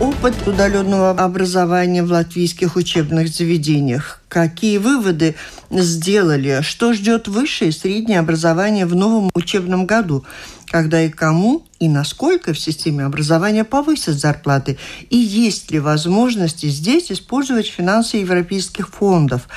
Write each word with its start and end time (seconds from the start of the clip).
опыт 0.00 0.34
удаленного 0.46 1.10
образования 1.10 2.02
в 2.02 2.10
латвийских 2.10 2.76
учебных 2.76 3.28
заведениях? 3.28 4.22
Какие 4.28 4.78
выводы 4.78 5.34
сделали? 5.70 6.60
Что 6.62 6.94
ждет 6.94 7.28
высшее 7.28 7.68
и 7.68 7.72
среднее 7.72 8.20
образование 8.20 8.86
в 8.86 8.94
новом 8.94 9.30
учебном 9.34 9.84
году? 9.84 10.24
Когда 10.66 11.02
и 11.02 11.10
кому 11.10 11.66
и 11.80 11.88
насколько 11.88 12.54
в 12.54 12.58
системе 12.58 13.04
образования 13.04 13.64
повысят 13.64 14.14
зарплаты? 14.14 14.78
И 15.10 15.16
есть 15.18 15.70
ли 15.70 15.78
возможности 15.78 16.66
здесь 16.66 17.12
использовать 17.12 17.66
финансы 17.66 18.16
европейских 18.16 18.88
фондов? 18.88 19.48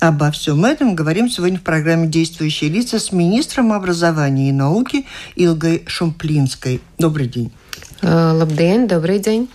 Обо 0.00 0.32
всем 0.32 0.64
этом 0.64 0.96
говорим 0.96 1.30
сегодня 1.30 1.58
в 1.58 1.62
программе 1.62 2.08
«Действующие 2.08 2.70
лица» 2.70 2.98
с 2.98 3.12
министром 3.12 3.72
образования 3.72 4.48
и 4.48 4.52
науки 4.52 5.06
Илгой 5.36 5.84
Шумплинской. 5.86 6.80
Добрый 6.98 7.28
день. 7.28 7.52
Labdien, 8.02 8.88
добрый 8.88 9.20
день. 9.20 9.48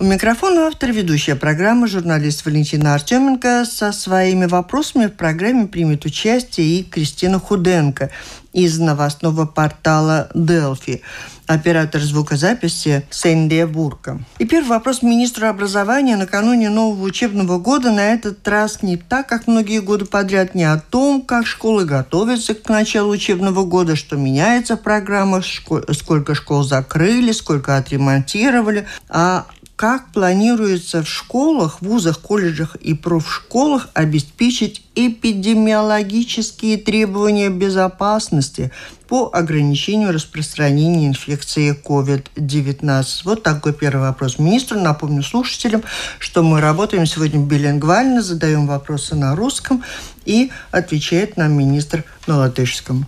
У 0.00 0.04
микрофона 0.04 0.66
автор 0.66 0.90
ведущая 0.90 1.36
программы 1.36 1.86
журналист 1.86 2.44
Валентина 2.44 2.94
Артеменко 2.94 3.64
со 3.64 3.92
своими 3.92 4.46
вопросами 4.46 5.06
в 5.06 5.12
программе 5.12 5.68
примет 5.68 6.04
участие 6.04 6.80
и 6.80 6.82
Кристина 6.82 7.38
Худенко 7.38 8.10
из 8.52 8.80
новостного 8.80 9.46
портала 9.46 10.28
«Делфи» 10.34 11.02
оператор 11.52 12.00
звукозаписи 12.00 13.04
Сэнди 13.10 13.64
Бурка. 13.64 14.20
И 14.38 14.44
первый 14.44 14.68
вопрос 14.68 15.02
министру 15.02 15.46
образования 15.46 16.16
накануне 16.16 16.70
нового 16.70 17.02
учебного 17.04 17.58
года 17.58 17.90
на 17.90 18.12
этот 18.12 18.46
раз 18.48 18.82
не 18.82 18.96
так, 18.96 19.28
как 19.28 19.46
многие 19.46 19.80
годы 19.80 20.04
подряд, 20.04 20.54
не 20.54 20.64
о 20.64 20.78
том, 20.78 21.22
как 21.22 21.46
школы 21.46 21.84
готовятся 21.84 22.54
к 22.54 22.68
началу 22.68 23.10
учебного 23.10 23.64
года, 23.64 23.96
что 23.96 24.16
меняется 24.16 24.76
в 24.76 24.82
программах, 24.82 25.44
сколько 25.92 26.34
школ 26.34 26.62
закрыли, 26.62 27.32
сколько 27.32 27.76
отремонтировали, 27.76 28.86
а 29.08 29.46
как 29.82 30.12
планируется 30.12 31.02
в 31.02 31.08
школах, 31.08 31.82
вузах, 31.82 32.20
колледжах 32.20 32.76
и 32.76 32.94
профшколах 32.94 33.88
обеспечить 33.94 34.84
эпидемиологические 34.94 36.76
требования 36.76 37.48
безопасности 37.48 38.70
по 39.12 39.28
ограничению 39.30 40.10
распространения 40.10 41.06
инфекции 41.06 41.78
COVID-19? 41.78 43.04
Вот 43.24 43.42
такой 43.42 43.74
первый 43.74 44.00
вопрос 44.00 44.38
министру. 44.38 44.80
Напомню 44.80 45.22
слушателям, 45.22 45.82
что 46.18 46.42
мы 46.42 46.62
работаем 46.62 47.04
сегодня 47.04 47.44
билингвально, 47.44 48.22
задаем 48.22 48.66
вопросы 48.66 49.14
на 49.14 49.36
русском 49.36 49.84
и 50.24 50.50
отвечает 50.70 51.36
нам 51.36 51.52
министр 51.52 52.04
на 52.26 52.38
латышском. 52.38 53.04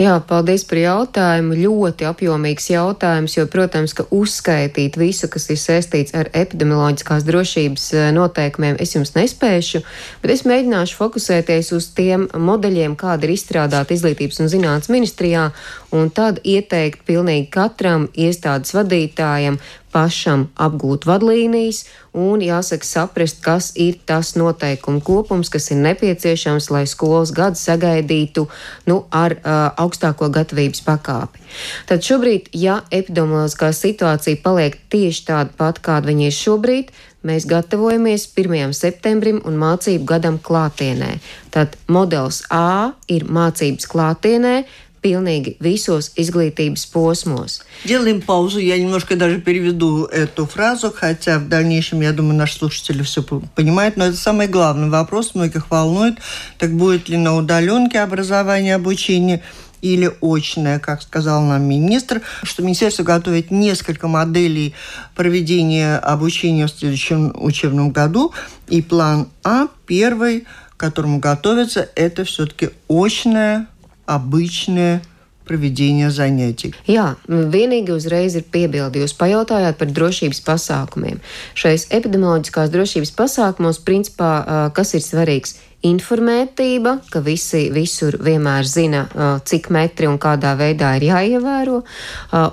Jā, 0.00 0.14
paldies 0.24 0.62
par 0.64 0.78
jautājumu. 0.80 1.58
Ļoti 1.60 2.06
apjomīgs 2.08 2.70
jautājums, 2.70 3.34
jo, 3.36 3.42
protams, 3.52 3.92
ka 3.92 4.06
uzskaitīt 4.16 4.94
visu, 4.96 5.28
kas 5.28 5.44
ir 5.52 5.58
saistīts 5.60 6.14
ar 6.16 6.30
epidemioloģiskās 6.32 7.26
drošības 7.26 7.84
eh, 7.92 8.06
noteikumiem, 8.16 8.78
es 8.80 8.94
jums 8.96 9.12
nespēšu, 9.12 9.82
bet 10.22 10.32
es 10.32 10.46
mēģināšu 10.48 10.96
fokusēties 10.96 11.68
uz 11.76 11.90
tiem 11.98 12.24
modeļiem, 12.32 12.94
kādi 12.96 13.28
ir 13.28 13.34
izstrādāti 13.34 13.98
Izglītības 13.98 14.40
un 14.40 14.48
zinātnes 14.54 14.88
ministrijā, 14.88 15.50
un 15.92 16.08
tad 16.08 16.40
ieteikt 16.48 17.04
pilnīgi 17.04 17.50
katram 17.52 18.08
iestādes 18.16 18.72
vadītājam 18.78 19.60
pašam 19.92 20.46
apgūt 20.60 21.06
vadlīnijas 21.08 21.84
un 22.16 22.42
jāsaka 22.42 22.86
saprast, 22.86 23.40
kas 23.44 23.70
ir 23.78 23.98
tas 24.06 24.32
noteikumu 24.38 25.02
kopums, 25.04 25.50
kas 25.52 25.70
ir 25.70 25.80
nepieciešams, 25.84 26.70
lai 26.74 26.84
skolas 26.90 27.34
gadu 27.34 27.58
sagaidītu 27.60 28.46
nu, 28.90 29.04
ar 29.10 29.36
uh, 29.38 29.60
augstāko 29.80 30.30
gatavības 30.34 30.82
pakāpi. 30.86 31.44
Tad 31.90 32.06
šobrīd, 32.06 32.50
ja 32.54 32.80
epidemioloģiskā 32.90 33.70
situācija 33.74 34.42
paliek 34.42 34.78
tieši 34.90 35.24
tāda 35.30 35.54
pat, 35.58 35.82
kāda 35.82 36.10
viņa 36.10 36.28
ir 36.30 36.36
šobrīd, 36.36 36.92
mēs 37.26 37.46
gatavojamies 37.48 38.28
1. 38.32 38.74
septembrim 38.76 39.40
un 39.44 39.58
mācību 39.60 40.06
gadam 40.08 40.38
klātienē. 40.42 41.18
Tad 41.54 41.76
modelis 41.90 42.44
A 42.50 42.92
ir 43.12 43.26
mācības 43.28 43.88
klātienē, 43.90 44.54
pilnīgi 45.02 45.56
visos 45.60 46.10
изглитības 46.16 46.84
посмос. 46.92 47.60
Делаем 47.84 48.20
паузу. 48.20 48.58
Я 48.58 48.78
немножко 48.78 49.16
даже 49.16 49.40
переведу 49.40 50.04
эту 50.04 50.46
фразу, 50.46 50.92
хотя 50.94 51.38
в 51.38 51.48
дальнейшем, 51.48 52.00
я 52.00 52.12
думаю, 52.12 52.36
наши 52.36 52.58
слушатели 52.58 53.02
все 53.02 53.22
понимают, 53.22 53.96
но 53.96 54.06
это 54.06 54.16
самый 54.16 54.46
главный 54.46 54.88
вопрос, 54.88 55.34
многих 55.34 55.70
волнует. 55.70 56.18
Так 56.58 56.72
будет 56.72 57.08
ли 57.08 57.16
на 57.16 57.36
удаленке 57.36 58.00
образование, 58.00 58.74
обучение 58.74 59.42
или 59.82 60.10
очное, 60.20 60.78
как 60.78 61.02
сказал 61.02 61.42
нам 61.42 61.62
министр, 61.62 62.22
что 62.42 62.62
министерство 62.62 63.02
готовит 63.02 63.50
несколько 63.50 64.08
моделей 64.08 64.74
проведения 65.14 65.96
обучения 65.96 66.66
в 66.66 66.70
следующем 66.70 67.32
учебном 67.34 67.90
году. 67.90 68.32
И 68.68 68.82
план 68.82 69.28
А, 69.42 69.68
первый, 69.86 70.46
к 70.70 70.76
которому 70.76 71.18
готовится, 71.18 71.88
это 71.94 72.24
все-таки 72.24 72.70
очное 72.88 73.66
обычное 74.09 75.01
проведение 75.45 76.09
занятий. 76.09 76.73
Jā, 76.89 77.15
vienīgi 77.29 77.93
uzreiz 77.93 78.35
ir 78.35 78.47
piebildi. 78.49 79.03
Jūs 79.03 79.13
pajautājāt 79.17 79.77
par 79.77 79.91
drošības 79.93 80.41
pasākumiem. 80.45 81.21
Šais 81.53 81.87
epidemioloģiskās 81.93 82.73
drošības 82.73 83.13
pasākumos, 83.15 83.79
principā, 83.85 84.71
kas 84.75 84.95
ir 84.97 85.05
svarīgs? 85.05 85.59
Informētība, 85.85 86.97
ka 87.13 87.21
visi 87.21 87.67
visur 87.69 88.17
vienmēr 88.25 88.65
zina, 88.65 89.05
cik 89.45 89.69
metri 89.69 90.09
un 90.09 90.17
kādā 90.17 90.55
veidā 90.57 90.95
ir 90.97 91.11
jāievēro. 91.11 91.83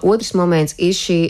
Otrs 0.04 0.34
moments 0.36 0.76
ir 0.76 0.92
šī 0.92 1.20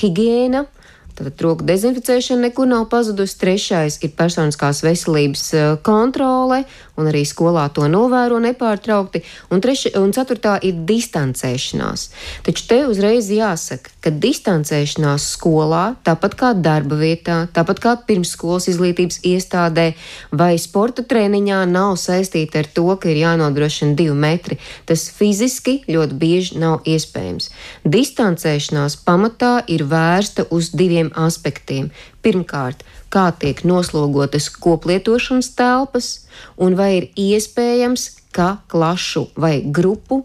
higiēna, 0.00 0.66
Tātad 1.14 1.38
roku 1.46 1.62
dezinficēšana 1.62 2.48
nekur 2.48 2.66
nav 2.66 2.88
pazudusi. 2.90 3.36
Trešais 3.38 4.00
ir 4.02 4.10
personiskās 4.18 4.80
veselības 4.82 5.44
kontrole 5.86 6.64
un 6.99 7.09
arī 7.11 7.23
skolā 7.27 7.65
to 7.73 7.87
novēro 7.89 8.39
nepārtraukti, 8.43 9.23
un, 9.49 9.63
treši, 9.63 9.93
un 9.99 10.11
ceturtā 10.15 10.57
ir 10.65 10.83
distancēšanās. 10.89 12.05
Taču 12.45 12.65
te 12.69 12.79
uzreiz 12.89 13.29
jāsaka, 13.33 13.93
ka 14.03 14.13
distancēšanās 14.13 15.29
skolā, 15.35 15.83
tāpat 16.07 16.35
kā 16.39 16.51
darba 16.57 16.99
vietā, 16.99 17.39
tāpat 17.55 17.81
kā 17.83 17.95
pirmsskolas 18.07 18.69
izglītības 18.71 19.21
iestādē 19.27 19.87
vai 20.31 20.53
sporta 20.61 21.03
treniņā, 21.07 21.63
nav 21.69 21.95
saistīta 22.01 22.63
ar 22.63 22.69
to, 22.75 22.87
ka 22.99 23.11
ir 23.11 23.23
jānodrošina 23.23 23.95
divi 23.99 24.15
metri. 24.15 24.59
Tas 24.89 25.07
fiziski 25.15 25.79
ļoti 25.89 26.19
bieži 26.19 26.61
nav 26.61 26.87
iespējams. 26.89 27.49
Distancēšanās 27.87 28.99
pamatā 29.07 29.59
ir 29.67 29.85
vērsta 29.89 30.49
uz 30.55 30.71
diviem 30.75 31.11
aspektiem. 31.15 31.91
Pirmkārt, 32.25 32.83
kā 33.13 33.29
tiek 33.39 33.61
noslogotas 33.67 34.49
koplietošanas 34.51 35.53
telpas, 35.55 36.09
un 36.57 36.75
vai 36.79 36.91
ir 36.97 37.07
iespējams, 37.15 38.09
ka 38.35 38.59
klašu 38.69 39.27
vai 39.39 39.59
grupu 39.65 40.23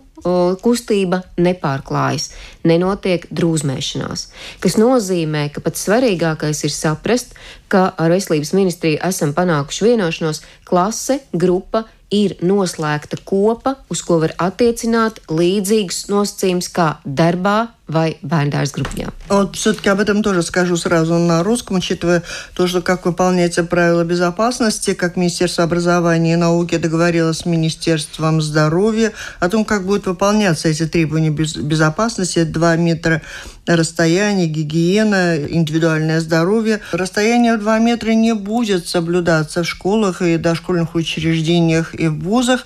kustība 0.65 1.21
nepārklājas, 1.37 2.31
nenotiek 2.65 3.27
drūzmēšanās. 3.35 4.29
Tas 4.63 4.77
nozīmē, 4.81 5.49
ka 5.53 5.61
pats 5.65 5.85
svarīgākais 5.85 6.65
ir 6.65 6.73
saprast, 6.73 7.35
ka 7.69 7.91
ar 8.01 8.15
veselības 8.15 8.55
ministriju 8.57 9.03
esam 9.05 9.35
panākuši 9.37 9.91
vienošanos, 9.91 10.41
klase, 10.65 11.21
grupa 11.33 11.85
ir 12.15 12.37
noslēgta 12.45 13.19
kopa, 13.27 13.77
uz 13.93 14.01
ko 14.07 14.21
var 14.23 14.35
attiecināt 14.41 15.21
līdzīgus 15.29 16.07
nosacījumus 16.13 16.71
kā 16.73 16.95
darbā 17.05 17.75
vai 17.87 18.17
бандаж 18.23 18.73
группня. 18.73 19.09
Вот 19.29 19.57
все-таки 19.57 19.89
об 19.91 20.01
этом 20.01 20.23
тоже 20.23 20.43
скажу 20.43 20.77
сразу 20.77 21.15
на 21.15 21.43
русском, 21.43 21.77
учитывая 21.77 22.23
то, 22.55 22.67
что 22.67 22.81
как 22.81 23.05
выполняется 23.05 23.63
правила 23.65 24.05
безопасности, 24.05 24.95
как 24.95 25.17
Министерство 25.17 25.65
образования 25.65 26.33
и 26.33 26.37
науки 26.37 26.77
договорилось 26.79 27.39
с 27.39 27.47
Министерством 27.47 28.41
здоровья 28.41 29.13
о 29.39 29.49
том, 29.49 29.65
как 29.65 29.85
будут 29.85 30.07
выполняться 30.07 30.69
эти 30.69 30.87
требования 30.87 31.31
безопасности. 31.31 32.45
2 32.45 32.77
метра 32.77 33.23
расстояние, 33.67 34.47
гигиена, 34.47 35.37
индивидуальное 35.37 36.21
здоровье. 36.21 36.81
Расстояние 36.93 37.57
в 37.57 37.61
2 37.61 37.79
метра 37.79 38.13
не 38.13 38.35
будет 38.35 38.89
соблюдаться 38.89 39.63
в 39.63 39.69
школах 39.69 40.23
и 40.23 40.37
дошкольных 40.37 40.95
учреждениях 40.95 41.95
и 41.95 42.09
в 42.09 42.21
вузах. 42.21 42.65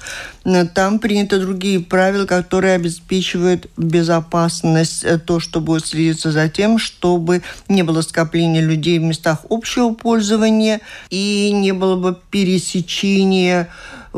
Там 0.74 0.98
приняты 0.98 1.38
другие 1.38 1.80
правила, 1.80 2.26
которые 2.26 2.74
обеспечивают 2.74 3.68
безопасность, 3.76 5.04
э, 5.04 5.18
то, 5.18 5.40
что 5.40 5.60
будет 5.60 5.86
следиться 5.86 6.30
за 6.32 6.48
тем, 6.48 6.78
чтобы 6.78 7.42
не 7.68 7.82
было 7.82 8.00
скопления 8.02 8.62
людей 8.62 8.98
в 8.98 9.02
местах 9.02 9.44
общего 9.50 9.92
пользования 9.92 10.80
и 11.10 11.50
не 11.52 11.72
было 11.72 11.96
бы 11.96 12.16
пересечения 12.30 13.68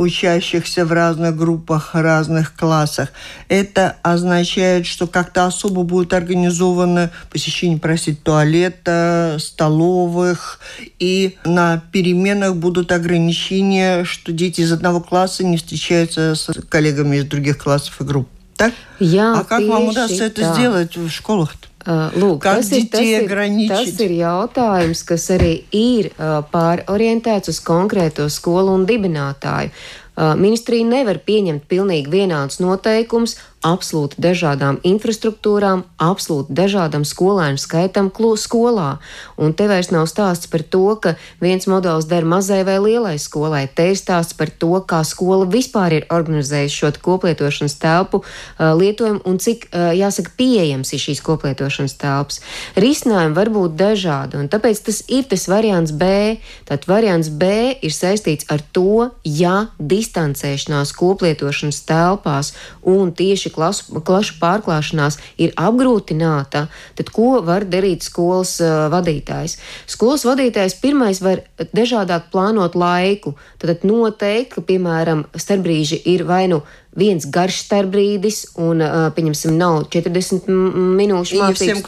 учащихся 0.00 0.85
в 0.85 0.93
разных 0.93 1.37
группах, 1.37 1.91
разных 1.94 2.55
классах. 2.55 3.11
Это 3.49 3.97
означает, 4.02 4.87
что 4.87 5.06
как-то 5.06 5.47
особо 5.47 5.82
будет 5.82 6.12
организовано 6.12 7.11
посещение, 7.31 7.79
простите, 7.79 8.19
туалета, 8.23 9.37
столовых, 9.38 10.61
и 10.99 11.37
на 11.44 11.82
переменах 11.93 12.56
будут 12.56 12.93
ограничения, 12.93 14.05
что 14.05 14.32
дети 14.32 14.62
из 14.62 14.73
одного 14.73 15.00
класса 15.00 15.44
не 15.44 15.56
встречаются 15.56 16.35
с 16.35 16.50
коллегами 16.69 17.17
из 17.17 17.25
других 17.25 17.58
классов 17.58 18.00
и 18.00 18.05
групп. 18.05 18.29
Так? 18.56 18.75
Jā, 18.99 19.41
а 19.41 19.44
как 19.44 19.62
вам 19.67 19.88
удастся 19.88 20.25
это 20.25 20.53
сделать 20.53 20.96
в 20.96 21.08
школах-то? 21.08 21.69
Uh, 21.81 22.12
lūk, 22.12 22.43
tas, 22.44 22.69
ir, 22.77 22.91
tas, 22.93 23.00
ir, 23.00 23.25
tas 23.71 23.94
ir 24.05 24.12
jautājums, 24.19 25.00
kas 25.09 25.23
arī 25.32 25.62
ir 25.73 26.11
uh, 26.11 26.43
pārorientēts 26.53 27.49
uz 27.55 27.61
konkrēto 27.65 28.27
skolu 28.29 28.75
un 28.77 28.85
dibinātāju. 28.88 29.73
Uh, 30.11 30.35
ministrija 30.37 30.85
nevar 30.85 31.23
pieņemt 31.25 31.65
pilnīgi 31.71 32.12
vienādus 32.12 32.61
noteikumus 32.61 33.38
absolūti 33.66 34.16
dažādām 34.24 34.78
infrastruktūrām, 34.88 35.84
absolūti 36.00 36.54
dažādam 36.56 37.04
skolēnu 37.04 37.60
skaitam 37.60 38.08
skolā. 38.10 38.98
Un 39.36 39.52
te 39.52 39.68
vairs 39.68 39.90
nav 39.92 40.06
stāsts 40.08 40.48
par 40.48 40.62
to, 40.62 40.96
ka 40.96 41.14
viens 41.40 41.66
modelis 41.68 42.08
der 42.08 42.24
mazai 42.24 42.64
vai 42.64 42.78
lielai 42.80 43.18
skolai. 43.18 43.68
Te 43.68 43.90
ir 43.92 43.98
stāsts 44.00 44.32
par 44.36 44.48
to, 44.48 44.80
kā 44.80 45.02
skola 45.04 45.44
vispār 45.44 45.92
ir 45.92 46.06
organizējusi 46.08 46.76
šo 46.80 46.92
koplietošanas 47.04 47.76
telpu 47.80 48.22
uh, 48.22 48.72
lietojumu 48.76 49.20
un 49.28 49.38
cik, 49.38 49.68
uh, 49.72 49.92
jāsaka, 49.96 50.32
pieejams 50.36 50.92
ir 50.96 51.04
šīs 51.04 51.20
koplietošanas 51.24 51.96
telpas. 52.00 52.40
Risinājumi 52.80 53.36
var 53.36 53.52
būt 53.52 53.76
dažādi, 53.76 54.40
un 54.40 54.48
tāpēc 54.48 54.84
tas 54.88 55.02
ir 55.08 55.28
tas 55.28 55.46
variants 55.50 55.92
B. 55.92 56.40
Tad 56.68 56.88
variants 56.88 57.28
B 57.28 57.76
ir 57.84 57.92
saistīts 57.92 58.48
ar 58.48 58.64
to, 58.72 59.10
ja 59.24 59.68
distancēšanās 59.78 60.94
koplietošanas 60.96 61.84
telpās 61.88 62.54
un 62.88 63.12
tieši 63.12 63.50
tieši 63.50 63.55
klasu, 63.55 64.00
klašu 64.00 64.38
pārklāšanās 64.41 65.19
ir 65.38 65.52
apgrūtināta, 65.56 66.69
tad 66.97 67.11
ko 67.11 67.43
var 67.43 67.64
darīt 67.64 68.02
skolas 68.02 68.61
vadītājs? 68.61 69.58
Skolas 69.87 70.25
vadītājs 70.25 70.81
pirmais 70.81 71.20
var 71.20 71.43
dažādāk 71.73 72.31
plānot 72.31 72.75
laiku. 72.75 73.37
Tad 73.58 73.85
noteikti, 73.85 74.55
ka, 74.55 74.61
piemēram, 74.62 75.26
starpbrīži 75.35 76.00
ir 76.06 76.25
vai 76.25 76.49
nu 76.49 76.62
viens 76.97 77.25
garš 77.25 77.62
starpbrīdis, 77.67 78.56
un, 78.58 78.82
pieņemsim, 79.14 79.55
nav 79.56 79.85
40 79.93 80.49
minūšu 80.50 81.38
mācību. 81.38 81.85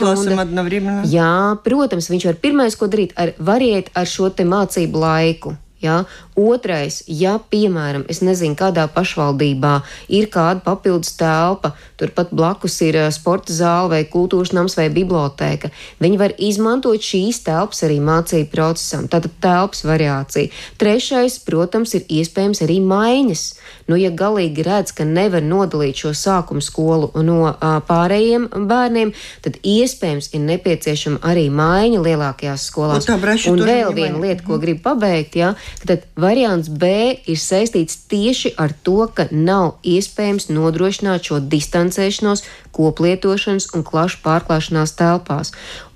Jā, 1.10 1.56
protams, 1.64 2.10
viņš 2.12 2.28
var 2.30 2.38
pirmais, 2.42 2.76
ko 2.78 2.86
darīt, 2.86 3.14
ar, 3.18 3.34
variet 3.38 3.90
ar 3.98 4.06
šo 4.06 4.30
te 4.30 4.46
mācību 4.46 5.02
laiku. 5.02 5.56
Ja? 5.82 6.04
Otrais, 6.32 7.02
ja, 7.12 7.34
piemēram, 7.52 8.06
es 8.08 8.22
nezinu, 8.24 8.56
kādā 8.56 8.86
pašvaldībā 8.88 9.72
ir 10.16 10.30
kāda 10.32 10.62
papildus 10.64 11.12
telpa, 11.20 11.74
turpat 12.00 12.32
blakus 12.32 12.78
ir 12.86 12.96
eh, 12.96 13.08
sporta 13.12 13.52
zāle 13.52 13.90
vai 13.92 14.00
kultūras 14.08 14.54
nams 14.56 14.78
vai 14.78 14.86
biblioteka, 14.92 15.68
viņi 16.00 16.20
var 16.20 16.32
izmantot 16.40 17.04
šīs 17.04 17.42
telpas 17.44 17.84
arī 17.84 17.98
mācību 18.00 18.48
procesam. 18.52 19.10
Tātad 19.12 19.34
telpas 19.44 19.84
variācija. 19.84 20.48
Trešais, 20.80 21.36
protams, 21.44 21.92
ir 21.98 22.08
iespējams 22.08 22.64
arī 22.64 22.78
maiņas. 22.80 23.44
Nu, 23.90 23.98
ja 24.00 24.08
galīgi 24.14 24.64
redz, 24.64 24.94
ka 24.96 25.04
nevar 25.04 25.44
nodalīt 25.44 26.00
šo 26.00 26.14
sākumu 26.16 26.64
skolu 26.64 27.10
no 27.26 27.38
uh, 27.50 27.76
pārējiem 27.84 28.48
bērniem, 28.70 29.12
tad 29.44 29.58
iespējams 29.60 30.30
ir 30.32 30.44
nepieciešama 30.48 31.20
arī 31.28 31.48
maiņa 31.52 32.00
lielākajās 32.08 32.66
skolās. 32.70 33.04
Un 33.52 33.64
vēl 33.68 33.92
viena 33.96 34.22
lieta, 34.22 34.46
ko 34.46 34.56
gribu 34.62 34.84
pabeigt, 34.88 35.36
ja, 35.42 35.52
tad 35.84 36.06
variants 36.22 36.70
B 36.70 36.92
ir 37.26 37.40
saistīts 37.40 37.98
tieši 38.10 38.54
ar 38.62 38.74
to, 38.86 39.08
ka 39.14 39.26
nav 39.30 39.82
iespējams 39.82 40.48
nodrošināt 40.52 41.28
šo 41.28 41.42
distancēšanos 41.52 42.46
koplietošanas 42.76 43.72
un 43.76 43.84
klašu 43.86 44.22
pārklāšanās 44.24 44.96
telpās. 44.98 45.52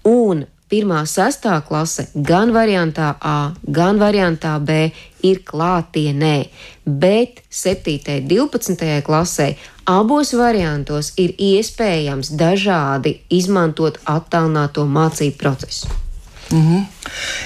Un 0.06 0.44
pirmā, 0.70 1.04
sestā 1.06 1.56
klase 1.66 2.08
gan 2.14 2.52
variantā 2.54 3.14
A, 3.20 3.54
gan 3.62 4.00
variantā 4.02 4.56
B 4.58 4.90
ir 5.26 5.42
klātienē, 5.46 6.36
bet 6.84 7.42
7. 7.50 7.98
un 8.16 8.28
12. 8.30 9.02
klasē 9.06 9.52
abos 9.86 10.34
variantos 10.34 11.12
ir 11.22 11.36
iespējams 11.38 12.34
dažādi 12.38 13.20
izmantot 13.30 14.02
attālināto 14.04 14.86
mācību 14.90 15.38
procesu. 15.38 16.05
Угу. 16.50 16.86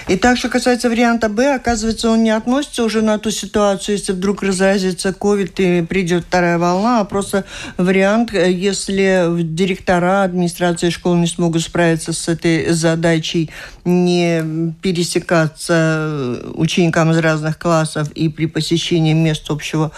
И 0.08 0.16
так, 0.16 0.36
что 0.36 0.48
касается 0.48 0.90
варианта 0.90 1.28
Б, 1.28 1.54
оказывается, 1.54 2.10
он 2.10 2.22
не 2.22 2.30
относится 2.30 2.84
уже 2.84 3.00
на 3.00 3.18
ту 3.18 3.30
ситуацию, 3.30 3.96
если 3.96 4.12
вдруг 4.12 4.42
разразится 4.42 5.10
COVID 5.10 5.80
и 5.80 5.86
придет 5.86 6.24
вторая 6.24 6.58
волна, 6.58 7.00
а 7.00 7.04
просто 7.04 7.44
вариант, 7.78 8.32
если 8.32 9.26
директора 9.42 10.24
администрации 10.24 10.90
школ 10.90 11.14
не 11.14 11.26
смогут 11.26 11.62
справиться 11.62 12.12
с 12.12 12.28
этой 12.28 12.72
задачей, 12.72 13.50
не 13.84 14.74
пересекаться 14.82 16.38
ученикам 16.54 17.12
из 17.12 17.18
разных 17.18 17.58
классов 17.58 18.10
и 18.10 18.28
при 18.28 18.46
посещении 18.46 19.14
мест 19.14 19.50
общего 19.50 19.92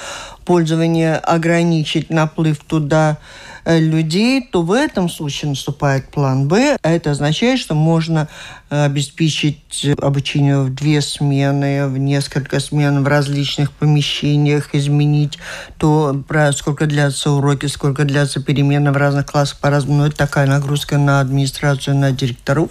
пользования 0.45 1.17
ограничить 1.17 2.11
наплыв 2.11 2.59
туда 2.61 3.19
Э, 3.19 3.52
людей, 3.67 4.49
то 4.51 4.63
в 4.63 4.73
этом 4.73 5.09
случае 5.09 5.51
наступает 5.51 6.09
план 6.09 6.49
Б. 6.49 6.77
Это 6.83 7.11
означает, 7.11 7.59
что 7.59 7.75
можно 7.75 8.29
э, 8.71 8.85
обеспечить 8.85 9.87
обучение 10.01 10.61
в 10.61 10.75
две 10.75 11.01
смены, 11.01 11.87
в 11.89 11.99
несколько 11.99 12.61
смен, 12.61 13.05
в 13.05 13.09
различных 13.09 13.73
помещениях, 13.73 14.75
изменить 14.75 15.39
то, 15.79 16.23
сколько 16.55 16.87
длятся 16.87 17.31
уроки, 17.31 17.67
сколько 17.67 18.05
длятся 18.05 18.43
перемены 18.43 18.93
в 18.93 18.97
разных 18.97 19.27
классах 19.27 19.61
по-разному. 19.61 20.01
Но 20.01 20.07
это 20.07 20.17
такая 20.17 20.47
нагрузка 20.47 20.99
на 20.99 21.21
администрацию, 21.21 21.97
на 21.97 22.13
директоров. 22.13 22.71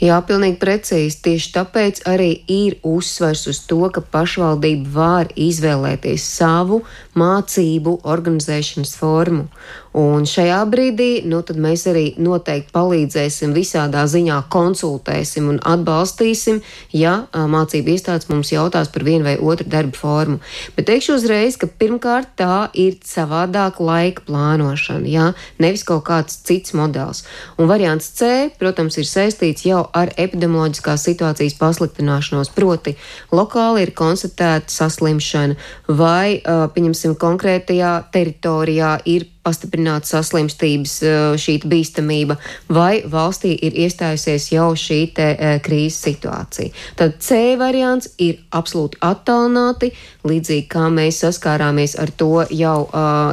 Jā, 0.00 0.16
pilnīgi 0.24 0.56
precīzi. 0.56 1.18
Tieši 1.20 1.50
tāpēc 1.52 1.98
arī 2.08 2.30
ir 2.48 2.78
uzsvers 2.88 3.42
uz 3.50 3.58
to, 3.68 3.82
ka 3.92 4.00
pašvaldība 4.00 4.88
var 4.94 5.28
izvēlēties 5.36 6.24
savu 6.38 6.78
mācību 7.20 7.98
organizēšanas 8.08 8.94
formu. 8.96 9.50
Un 9.96 10.22
šajā 10.22 10.60
brīdī 10.70 11.24
nu, 11.26 11.40
mēs 11.42 11.82
arī 11.90 12.04
noteikti 12.22 12.70
palīdzēsim, 12.76 13.50
visādā 13.56 14.04
ziņā 14.06 14.36
konsultēsim 14.52 15.48
un 15.50 15.56
atbalstīsim, 15.66 16.60
ja 16.94 17.24
mācību 17.34 17.96
iestādes 17.96 18.28
mums 18.30 18.52
jautās 18.54 18.90
par 18.94 19.02
vienu 19.02 19.26
vai 19.26 19.34
otru 19.42 19.66
darbu 19.66 19.98
formu. 19.98 20.38
Bet 20.76 20.86
teikšu 20.92 21.16
uzreiz, 21.18 21.58
ka 21.58 21.66
pirmkārt 21.66 22.36
tā 22.38 22.68
ir 22.78 23.00
savādāka 23.02 23.82
laika 23.82 24.22
plānošana, 24.28 25.10
ja? 25.10 25.32
nevis 25.58 25.82
kaut 25.88 26.04
kāds 26.06 26.38
cits 26.46 26.76
modelis. 26.78 27.24
Un 27.58 27.66
variants 27.66 28.12
C, 28.14 28.46
protams, 28.62 29.00
ir 29.00 29.10
saistīts 29.10 29.66
jau 29.66 29.82
ar 29.90 30.14
epidemioloģiskās 30.14 31.08
situācijas 31.10 31.58
pasliktināšanos, 31.58 32.54
proti 32.54 32.94
lokāli 33.34 33.88
ir 33.88 33.94
konstatēta 33.98 34.70
saslimšana 34.70 35.58
vai, 35.98 36.38
pieņemsim, 36.46 37.18
konkrētajā 37.18 37.96
teritorijā 38.14 38.94
ir 39.10 39.26
pastiprināta 39.50 40.08
saslimstības 40.14 40.96
šī 41.42 41.58
bīstamība, 41.66 42.38
vai 42.70 43.02
valstī 43.10 43.52
ir 43.58 43.76
iestājusies 43.84 44.50
jau 44.54 44.70
šī 44.78 45.00
te, 45.18 45.28
krīzes 45.66 45.98
situācija. 46.06 46.70
Tad 46.96 47.18
C 47.20 47.58
variants 47.60 48.12
ir 48.22 48.38
absolūti 48.54 49.00
attālināti, 49.04 49.90
līdzīgi 50.26 50.68
kā 50.70 50.86
mēs 50.94 51.22
saskārāmies 51.24 51.96
ar 52.00 52.12
to 52.14 52.44
jau, 52.54 52.78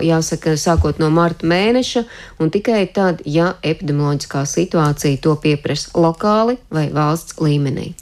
jāsaka, 0.05 0.57
sākot 0.57 1.01
no 1.03 1.11
marta 1.13 1.47
mēneša, 1.47 2.05
un 2.41 2.51
tikai 2.53 2.85
tad, 2.95 3.21
ja 3.25 3.53
epidemioloģiskā 3.61 4.43
situācija 4.47 5.21
to 5.21 5.37
pieprasa 5.43 5.93
lokāli 5.95 6.57
vai 6.73 6.89
valsts 6.93 7.37
līmenī. 7.43 7.93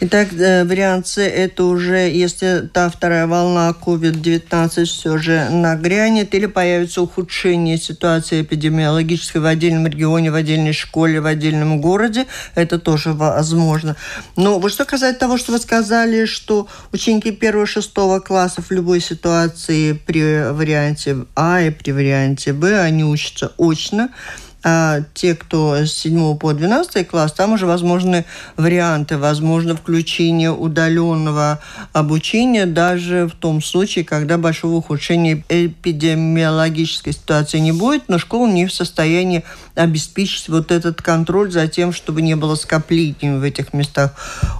Итак, 0.00 0.28
э, 0.32 0.64
вариант 0.64 1.06
С– 1.06 1.18
это 1.18 1.64
уже, 1.64 2.10
если 2.10 2.68
та 2.72 2.88
вторая 2.88 3.26
волна 3.26 3.74
COVID-19 3.78 4.84
все 4.84 5.18
же 5.18 5.48
нагрянет 5.50 6.34
или 6.34 6.46
появится 6.46 7.02
ухудшение 7.02 7.76
ситуации 7.76 8.42
эпидемиологической 8.42 9.40
в 9.40 9.46
отдельном 9.46 9.86
регионе, 9.86 10.30
в 10.30 10.34
отдельной 10.34 10.72
школе, 10.72 11.20
в 11.20 11.26
отдельном 11.26 11.80
городе, 11.80 12.26
это 12.54 12.78
тоже 12.78 13.12
возможно. 13.12 13.96
Но 14.36 14.58
вот 14.58 14.72
что 14.72 14.84
касается 14.84 15.20
того, 15.20 15.36
что 15.36 15.52
вы 15.52 15.58
сказали, 15.58 16.24
что 16.24 16.66
ученики 16.92 17.30
первого-шестого 17.30 18.20
класса 18.20 18.62
в 18.62 18.70
любой 18.70 19.00
ситуации 19.00 19.92
при 19.92 20.50
варианте 20.50 21.26
А 21.36 21.60
и 21.60 21.70
при 21.70 21.92
варианте 21.92 22.52
Б, 22.52 22.80
они 22.80 23.04
учатся 23.04 23.52
очно, 23.58 24.10
А 24.62 25.00
те, 25.14 25.34
кто 25.34 25.74
с 25.74 25.92
7 25.92 26.36
по 26.36 26.52
12 26.52 27.08
класс, 27.08 27.32
там 27.32 27.54
уже 27.54 27.64
возможны 27.64 28.26
варианты, 28.56 29.16
возможно 29.16 29.74
включение 29.74 30.50
удаленного 30.50 31.60
обучения 31.94 32.66
даже 32.66 33.26
в 33.26 33.34
том 33.34 33.62
случае, 33.62 34.04
когда 34.04 34.36
большого 34.36 34.74
ухудшения 34.74 35.42
эпидемиологической 35.48 37.14
ситуации 37.14 37.58
не 37.58 37.72
будет, 37.72 38.08
но 38.08 38.18
школа 38.18 38.48
не 38.48 38.66
в 38.66 38.72
состоянии 38.72 39.44
обеспечить 39.74 40.48
вот 40.48 40.70
этот 40.70 41.00
контроль 41.00 41.50
за 41.50 41.66
тем, 41.66 41.92
чтобы 41.92 42.20
не 42.20 42.36
было 42.36 42.54
скоплений 42.54 43.38
в 43.38 43.42
этих 43.42 43.72
местах 43.72 44.12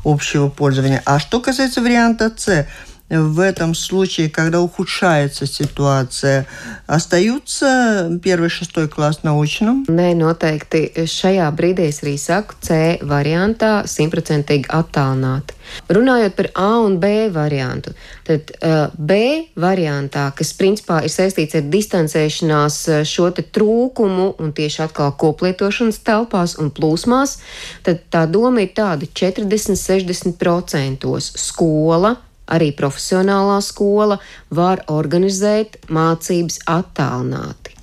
общего 0.04 0.48
пользования. 0.48 1.02
А 1.04 1.18
что 1.18 1.40
касается 1.40 1.82
варианта 1.82 2.32
С, 2.34 2.66
в 3.09 3.39
этом 3.39 3.75
случае, 3.75 4.29
когда 4.29 4.61
ухудшается 4.61 5.45
ситуация, 5.45 6.47
остаются 6.87 8.19
первый, 8.23 8.49
šesтой 8.49 8.87
класс 8.87 9.19
на 9.23 9.39
очном? 9.39 9.85
Nē, 9.85 10.15
noteikti 10.17 11.05
šajā 11.05 11.45
brīdī 11.53 11.85
es 11.91 12.01
arī 12.01 12.17
saku 12.17 12.55
C 12.65 12.97
variantā 13.05 13.85
simtprocentīgi 13.85 14.65
attālināti. 14.73 15.53
Runājot 15.89 16.35
par 16.37 16.47
A 16.57 16.79
un 16.81 16.99
B 17.01 17.29
variantu, 17.29 17.93
tad 18.25 18.51
uh, 18.57 18.89
B 18.97 19.13
variantā, 19.53 20.33
kas 20.33 20.53
principā 20.57 21.03
ir 21.05 21.11
saistīts 21.13 21.55
ar 21.57 21.63
distancēšanās 21.69 23.05
šo 23.05 23.29
te 23.37 23.43
trūkumu 23.45 24.33
un 24.41 24.53
tieši 24.53 24.81
atkal 24.85 25.11
koplietošanas 25.13 25.99
telpās 26.05 26.57
un 26.61 26.69
plūsmās, 26.73 27.37
tad 27.85 27.97
tā 28.09 28.25
doma 28.25 28.61
ir 28.65 28.73
tāda 28.77 29.05
40-60% 29.05 31.21
skola 31.21 32.17
arī 32.50 32.70
profesionālā 32.76 33.58
skola 33.64 34.18
var 34.50 34.84
organizēt 34.90 35.80
mācības 35.88 36.60
attālināti. 36.70 37.76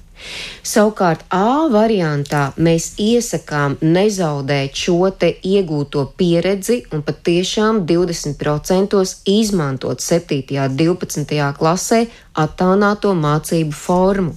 Savukārt 0.67 1.21
A 1.31 1.69
variantā 1.71 2.41
mēs 2.59 2.89
iesakām 2.99 3.77
nezaudēt 3.79 4.75
šo 4.75 5.11
te 5.15 5.29
iegūto 5.51 6.03
pieredzi 6.19 6.81
un 6.91 7.05
patiešām 7.07 7.85
20% 7.87 8.99
izmantot 9.31 10.03
7. 10.03 10.41
un 10.65 10.75
12. 10.81 11.37
klasē 11.61 12.01
attālināto 12.37 13.13
mācību 13.17 13.73
formu. 13.73 14.33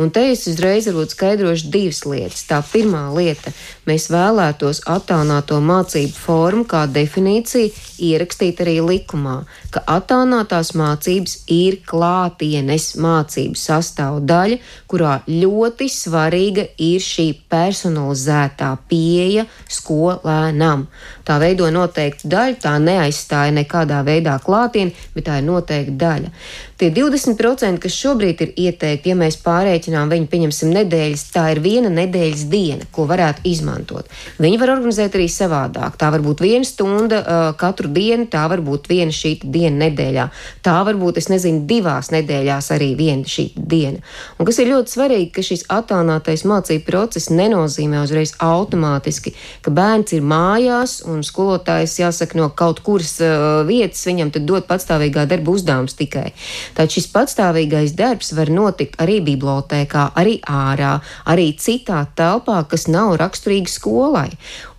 Un 0.00 0.12
te 0.14 0.26
es 0.30 0.46
uzreiz 0.50 0.86
varbūt 0.88 1.14
skaidrošu 1.14 1.70
divas 1.72 2.04
lietas. 2.06 2.44
Tā 2.48 2.60
pirmā 2.62 3.08
lieta- 3.16 3.52
mēs 3.88 4.10
vēlētos 4.12 4.82
attālināto 4.86 5.58
mācību 5.64 6.14
formu 6.14 6.64
kā 6.64 6.86
definīciju 6.86 7.72
ierakstīt 7.98 8.60
arī 8.60 8.76
likumā, 8.84 9.44
ka 9.70 9.80
attālinātās 9.96 10.72
mācības 10.72 11.38
ir 11.48 11.80
klātienes 11.86 12.96
mācību 12.96 13.56
sastāvdaļa, 13.56 14.58
kurā 14.88 15.22
ļoti 15.26 15.69
svarīga 15.78 16.64
ir 16.78 17.00
šī 17.00 17.26
personalizētā 17.50 18.70
pieeja 18.88 19.46
skolēnam. 19.68 20.86
Tā 21.24 21.38
veido 21.42 21.70
noteiktu 21.70 22.28
daļu, 22.30 22.58
tā 22.62 22.76
neaizstāja 22.82 23.54
nekādā 23.54 24.02
veidā 24.06 24.38
klātieni, 24.42 24.94
bet 25.14 25.28
tā 25.28 25.38
ir 25.40 25.46
noteikta 25.46 25.96
daļa. 26.04 26.32
Tie 26.80 26.88
20%, 26.88 27.76
kas 27.76 27.92
šobrīd 27.92 28.40
ir 28.40 28.52
ieteikti, 28.56 29.10
ja 29.10 29.16
mēs 29.20 29.36
pārreikinām 29.44 30.08
viņu, 30.08 30.28
pieņemsim, 30.32 30.70
nedēļas, 30.78 31.24
tā 31.34 31.42
ir 31.52 31.58
viena 31.60 31.90
nedēļas 31.92 32.44
diena, 32.48 32.86
ko 32.88 33.04
varētu 33.10 33.44
izmantot. 33.50 34.08
Viņi 34.40 34.56
var 34.62 34.72
organizēt 34.78 35.18
arī 35.18 35.26
savādāk. 35.28 35.98
Tā 36.00 36.08
var 36.14 36.24
būt 36.24 36.40
viena 36.40 36.64
stunda 36.64 37.18
uh, 37.20 37.42
katru 37.60 37.90
dienu, 37.92 38.24
tā 38.32 38.46
var 38.48 38.62
būt 38.64 38.88
viena 38.88 39.12
šī 39.12 39.34
diena 39.44 39.82
nedēļā. 39.82 40.24
Tā 40.64 40.78
var 40.88 40.96
būt, 41.02 41.20
es 41.20 41.28
nezinu, 41.28 41.66
divās 41.68 42.08
nedēļās 42.14 42.70
arī 42.72 42.94
viena 42.96 43.28
šī 43.28 43.50
diena. 43.60 44.00
Un 44.40 44.48
kas 44.48 44.62
ir 44.64 44.72
ļoti 44.72 44.96
svarīgi, 44.96 45.28
ka 45.36 45.44
šis 45.44 45.66
attālinātais 45.68 46.46
mācību 46.48 46.86
process 46.88 47.28
nenozīmē 47.28 48.00
uzreiz 48.06 48.32
automātiski, 48.40 49.34
ka 49.60 49.74
bērns 49.76 50.16
ir 50.16 50.24
mājās 50.24 50.96
un 51.04 51.20
skolotājs, 51.28 51.98
jāsaka, 52.00 52.40
no 52.40 52.48
kaut 52.56 52.80
kuras 52.88 53.18
uh, 53.20 53.60
vietas 53.68 54.08
viņam 54.08 54.32
tad 54.32 54.48
dod 54.48 54.64
patstāvīgā 54.72 55.28
darba 55.28 55.58
uzdevums 55.60 56.00
tikai. 56.00 56.30
Tad 56.76 56.92
šis 56.94 57.08
patstāvīgais 57.12 57.94
darbs 57.98 58.32
var 58.36 58.50
notikt 58.52 58.98
arī 59.02 59.18
bibliotēkā, 59.26 60.10
arī 60.18 60.38
ārā, 60.46 60.98
arī 61.30 61.50
citā 61.58 62.02
telpā, 62.18 62.60
kas 62.70 62.86
nav 62.90 63.16
raksturīga 63.20 63.70
skolai. 63.70 64.28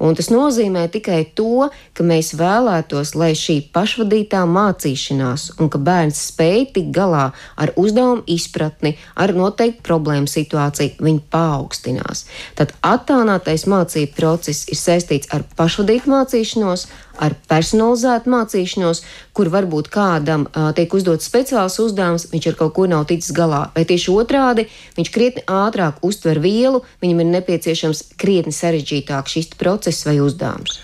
Un 0.01 0.15
tas 0.17 0.31
nozīmē 0.33 0.87
tikai 0.93 1.21
to, 1.37 1.69
ka 1.97 2.05
mēs 2.07 2.33
vēlētos, 2.39 3.13
lai 3.19 3.31
šī 3.37 3.57
pašvadītā 3.75 4.43
mācīšanās 4.49 5.47
un 5.59 5.69
ka 5.71 5.81
bērns 5.81 6.23
spēj 6.31 6.65
tikt 6.75 6.91
galā 6.95 7.27
ar 7.61 7.73
uzdevumu 7.79 8.25
izpratni, 8.31 8.95
ar 9.15 9.35
noteiktu 9.37 9.83
problēmu 9.85 10.29
situāciju, 10.31 10.97
viņi 11.03 11.23
paaugstinās. 11.33 12.25
Tad 12.57 12.73
attālinātais 12.85 13.67
mācību 13.69 14.15
process 14.17 14.67
ir 14.71 14.79
saistīts 14.79 15.31
ar 15.35 15.45
pašvadītu 15.57 16.11
mācīšanos, 16.11 16.87
ar 17.16 17.36
personalizētu 17.48 18.30
mācīšanos, 18.32 19.02
kur 19.36 19.48
varbūt 19.52 19.88
kādam 19.92 20.44
uh, 20.48 20.70
tiek 20.76 20.92
uzdots 20.92 21.28
speciāls 21.28 21.78
uzdevums, 21.82 22.28
viņš 22.32 22.50
ar 22.50 22.58
kaut 22.60 22.74
ko 22.76 22.88
nav 22.90 23.06
ticis 23.08 23.32
galā. 23.36 23.70
Vai 23.76 23.86
tieši 23.88 24.12
otrādi, 24.12 24.66
viņš 24.98 25.12
krietni 25.14 25.46
ātrāk 25.48 26.02
uztver 26.06 26.42
vielu, 26.44 26.82
viņam 27.04 27.24
ir 27.24 27.32
nepieciešams 27.38 28.04
krietni 28.20 28.52
sarežģītāk 28.52 29.32
šis 29.32 29.54
process 29.56 30.06
vai 30.08 30.20
uzdevums. 30.20 30.82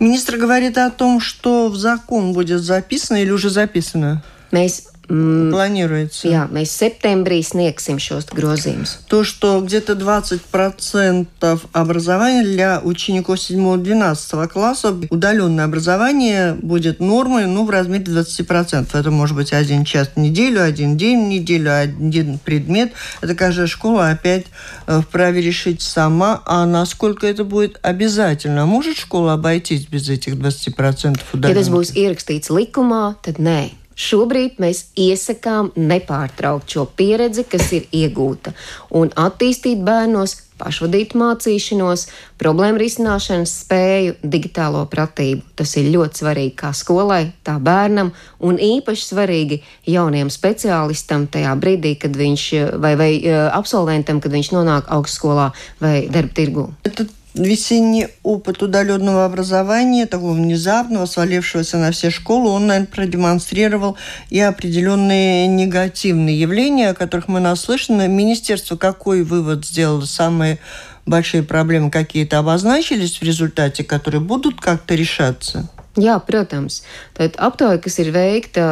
Министр 0.00 0.36
говорит 0.36 0.76
о 0.76 0.90
том, 0.90 1.20
что 1.20 1.68
в 1.68 1.76
закон 1.76 2.32
будет 2.32 2.60
записано 2.62 3.22
или 3.22 3.30
уже 3.30 3.48
записано. 3.48 4.22
Mēs 4.50 4.94
Mm, 4.97 4.97
Планируется. 5.09 6.27
Jā, 6.29 6.43
mēs 6.53 6.69
septembrī 6.69 7.39
sniegsim 7.41 7.97
šos 7.97 8.27
grozījumus. 8.29 8.99
То, 9.09 9.23
что 9.23 9.59
где-то 9.59 9.93
20% 9.93 11.59
образования 11.73 12.43
для 12.43 12.79
учеников 12.79 13.39
7-12 13.39 14.47
класса, 14.49 14.95
удаленное 15.09 15.65
образование 15.65 16.53
будет 16.53 16.99
нормой 16.99 17.47
ну, 17.47 17.65
в 17.65 17.71
размере 17.71 18.03
20%. 18.03 18.87
Это 18.93 19.09
может 19.09 19.35
быть 19.35 19.51
один 19.51 19.83
час 19.83 20.11
в 20.15 20.19
неделю, 20.19 20.61
один 20.61 20.95
день 20.95 21.25
в 21.25 21.27
неделю, 21.27 21.75
один 21.75 22.37
предмет. 22.37 22.93
Это 23.21 23.33
каждая 23.33 23.65
школа 23.65 24.09
опять 24.09 24.45
э, 24.85 25.01
вправе 25.01 25.41
решить 25.41 25.81
сама, 25.81 26.43
а 26.45 26.67
насколько 26.67 27.25
это 27.25 27.43
будет 27.43 27.79
обязательно. 27.81 28.67
Может 28.67 28.97
школа 28.97 29.33
обойтись 29.33 29.87
без 29.87 30.07
этих 30.07 30.35
20% 30.35 31.19
удаленных? 31.33 31.49
Ja 31.49 31.57
tas 31.57 31.73
būs 31.73 31.97
ierakstīts 31.97 32.53
likumā, 32.53 33.15
tad 33.25 33.41
nē. 33.41 33.78
Šobrīd 33.99 34.61
mēs 34.63 34.85
iesakām 34.95 35.73
nepārtraukt 35.75 36.71
šo 36.71 36.85
pieredzi, 36.95 37.43
kas 37.43 37.73
ir 37.75 37.89
iegūta, 37.91 38.53
un 38.95 39.11
attīstīt 39.19 39.81
bērnos 39.83 40.37
pašvadītu 40.59 41.19
mācīšanos, 41.19 42.05
problēmu 42.39 42.81
risināšanas 42.81 43.53
spēju, 43.63 44.15
digitālo 44.23 44.85
pratību. 44.91 45.43
Tas 45.59 45.75
ir 45.79 45.91
ļoti 45.93 46.23
svarīgi 46.23 46.55
kā 46.59 46.71
skolai, 46.75 47.21
tā 47.47 47.57
bērnam, 47.63 48.11
un 48.43 48.59
īpaši 48.59 49.07
svarīgi 49.11 49.61
jauniem 49.89 50.31
speciālistam 50.33 51.27
tajā 51.31 51.55
brīdī, 51.59 51.95
kad 51.99 52.15
viņš 52.19 52.49
vai, 52.79 52.95
vai 52.99 53.11
eh, 53.19 53.45
absolventam, 53.51 54.23
kad 54.23 54.35
viņš 54.35 54.51
nonāk 54.55 54.91
augstskolā 54.95 55.51
vai 55.83 55.95
darba 56.11 56.35
tirgū. 56.39 56.69
Tad 56.87 57.18
весенний 57.33 58.07
опыт 58.23 58.61
удаленного 58.61 59.25
образования, 59.25 60.05
такого 60.05 60.33
внезапного, 60.33 61.05
свалившегося 61.05 61.77
на 61.77 61.91
все 61.91 62.09
школы, 62.09 62.49
он, 62.49 62.67
наверное, 62.67 62.87
продемонстрировал 62.87 63.97
и 64.29 64.39
определенные 64.39 65.47
негативные 65.47 66.39
явления, 66.39 66.89
о 66.89 66.95
которых 66.95 67.27
мы 67.27 67.39
наслышаны. 67.39 68.07
Министерство 68.07 68.75
какой 68.75 69.23
вывод 69.23 69.65
сделало? 69.65 70.05
Самые 70.05 70.59
большие 71.05 71.43
проблемы 71.43 71.91
какие-то 71.91 72.39
обозначились 72.39 73.17
в 73.17 73.23
результате, 73.23 73.83
которые 73.83 74.21
будут 74.21 74.59
как-то 74.59 74.95
решаться? 74.95 75.69
Jā, 75.99 76.13
protams. 76.23 76.77
Tad 77.17 77.33
aptauja, 77.41 77.79
kas 77.83 77.97
ir 77.99 78.13
veikta 78.15 78.63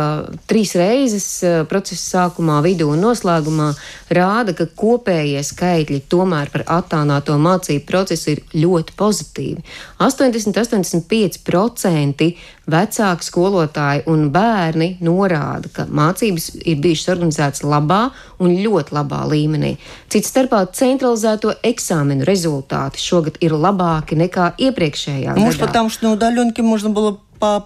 trīs 0.48 0.72
reizes 0.80 1.26
eh, 1.44 1.66
procesa 1.68 2.04
sākumā, 2.14 2.62
vidū 2.64 2.88
un 2.94 3.02
noslēgumā, 3.04 3.74
rāda, 4.16 4.54
ka 4.56 4.66
kopējie 4.80 5.42
skaitļi 5.44 6.00
tomēr 6.12 6.48
par 6.54 6.64
attālināto 6.78 7.36
mācību 7.42 7.86
procesu 7.90 8.30
ir 8.36 8.40
ļoti 8.56 8.92
pozitīvi. 9.00 9.62
80-85% 10.08 12.32
vecāki 12.67 13.27
skolotāji 13.27 14.05
un 14.07 14.31
bērni 14.35 14.97
norāda, 15.01 15.69
ka 15.73 15.87
mācības 15.91 16.51
ir 16.65 16.79
bijušas 16.83 17.09
organizētas 17.17 17.65
labā 17.67 18.11
un 18.39 18.55
ļoti 18.63 18.95
labā 18.95 19.23
līmenī. 19.31 19.77
Cits 20.09 20.31
starpā 20.31 20.65
centralizēto 20.73 21.55
eksāmenu 21.63 22.25
результаты 22.25 22.99
šogad 22.99 23.39
ir 23.41 23.53
labāki 23.53 24.17
nekā 24.17 24.53
iepriekšējā 24.59 25.37
Может, 25.37 25.61
gadā. 25.61 25.67
потому 25.67 25.91
что 25.91 26.07
на 26.07 26.13
удаленке 26.13 26.63
можно 26.63 26.91
было 26.91 27.19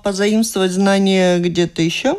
позаимствовать 0.02 0.72
знания 0.72 1.38
где-то 1.38 1.82
еще? 1.82 2.16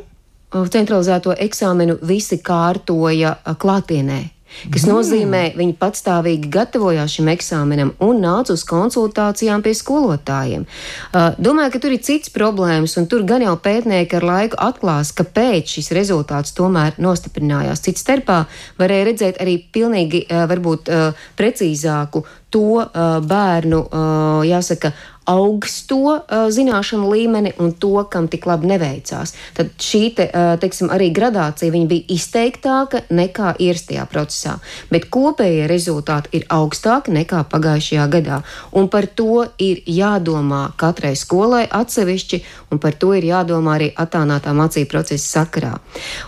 Centralizēto 0.51 1.34
eksāmenu 1.36 1.98
visi 2.01 2.38
kārtoja 2.39 3.36
klātienē. 3.60 4.31
kas 4.73 4.87
nozīmē, 4.88 5.42
viņi 5.59 5.76
patstāvīgi 5.80 6.50
gatavojās 6.52 7.16
šim 7.16 7.30
eksāmenam 7.32 7.94
un 8.04 8.21
nāca 8.25 8.54
uz 8.56 8.64
konsultācijām 8.68 9.64
pie 9.64 9.75
skolotājiem. 9.78 10.66
Uh, 10.66 11.32
domāju, 11.38 11.75
ka 11.75 11.82
tur 11.85 11.97
ir 11.97 12.02
cits 12.04 12.32
problēmas, 12.35 12.97
un 13.00 13.09
tur 13.11 13.26
gan 13.28 13.44
jau 13.44 13.54
pētnieki 13.61 14.18
ar 14.21 14.28
laiku 14.28 14.61
atklās, 14.62 15.14
kāpēc 15.16 15.76
šis 15.78 15.92
rezultāts 15.97 16.54
tomēr 16.59 16.99
nostiprinājās. 17.02 17.85
Cits 17.87 18.04
starpā 18.04 18.44
varēja 18.80 19.09
redzēt 19.11 19.42
arī 19.42 19.59
pilnīgi, 19.73 20.26
uh, 20.28 20.47
varbūt, 20.50 20.92
uh, 20.92 21.26
precīzāku 21.38 22.25
to 22.52 22.82
uh, 22.82 23.16
bērnu, 23.25 23.80
uh, 23.88 24.42
jāsaka, 24.44 24.92
augsto 25.29 25.99
uh, 26.17 26.47
zināšanu 26.52 27.11
līmeni 27.12 27.52
un 27.62 27.73
to, 27.79 27.95
kam 28.11 28.29
tik 28.31 28.47
labi 28.49 28.71
neveicās. 28.73 29.35
Tad 29.57 29.73
šī 29.81 30.02
te, 30.17 30.29
uh, 30.29 30.55
teiksim, 30.61 30.91
arī 30.93 31.11
gradācija 31.14 31.73
bija 31.73 32.07
izteiktāka 32.12 33.05
nekā 33.11 33.55
ierastajā 33.62 34.07
procesā, 34.11 34.57
bet 34.91 35.09
kopējie 35.12 35.69
rezultāti 35.71 36.38
ir 36.41 36.47
augstāki 36.52 37.14
nekā 37.14 37.45
pagājušajā 37.52 38.09
gadā. 38.12 38.41
Un 38.73 38.88
par 38.93 39.07
to 39.07 39.47
ir 39.62 39.83
jādomā 39.87 40.73
katrai 40.76 41.14
skolai 41.19 41.67
atsevišķi, 41.71 42.43
un 42.73 42.83
par 42.83 42.99
to 42.99 43.14
ir 43.19 43.29
jādomā 43.31 43.79
arī 43.79 43.93
attālinātā 43.95 44.55
mācību 44.57 44.91
procesa 44.91 45.43
sakarā. 45.43 45.76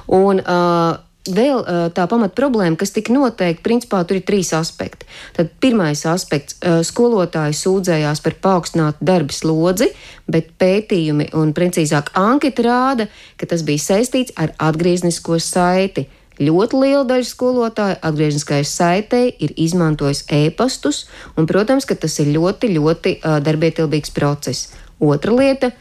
Un, 0.06 0.40
uh, 0.40 1.13
Vēl 1.24 1.62
tā 1.96 2.04
pamat 2.04 2.34
problēma, 2.36 2.76
kas 2.76 2.90
tika 2.92 3.14
noteikta, 3.14 3.62
principā 3.64 4.02
tur 4.04 4.18
ir 4.18 4.26
trīs 4.28 4.50
aspekti. 4.52 5.06
Tad 5.32 5.54
pirmais 5.56 6.02
aspekts- 6.04 6.58
skolotāji 6.90 7.56
sūdzējās 7.56 8.20
par 8.20 8.34
paaugstinātu 8.44 9.00
darba 9.00 9.32
slodzi, 9.32 9.88
bet 10.28 10.58
pētījumi 10.60 11.30
un 11.32 11.54
precīzāk 11.54 12.12
anketa 12.12 12.62
rāda, 12.62 13.08
ka 13.38 13.46
tas 13.46 13.62
bija 13.62 13.78
saistīts 13.78 14.36
ar 14.36 14.52
atgrieznisko 14.58 15.40
saiti. 15.40 16.06
Ļoti 16.38 16.74
liela 16.82 17.04
daļa 17.06 17.24
skolotāju 17.24 17.96
atgriezniskajai 18.02 18.64
saitei 18.66 19.34
ir 19.38 19.54
izmantojis 19.56 20.24
e-pastus, 20.28 21.06
un, 21.38 21.46
protams, 21.46 21.86
ka 21.86 21.94
tas 21.94 22.18
ir 22.18 22.26
ļoti, 22.36 22.74
ļoti 22.74 23.20
darbietilbīgs 23.22 24.12
process. 24.12 24.74
Otra 25.00 25.32
lieta 25.32 25.72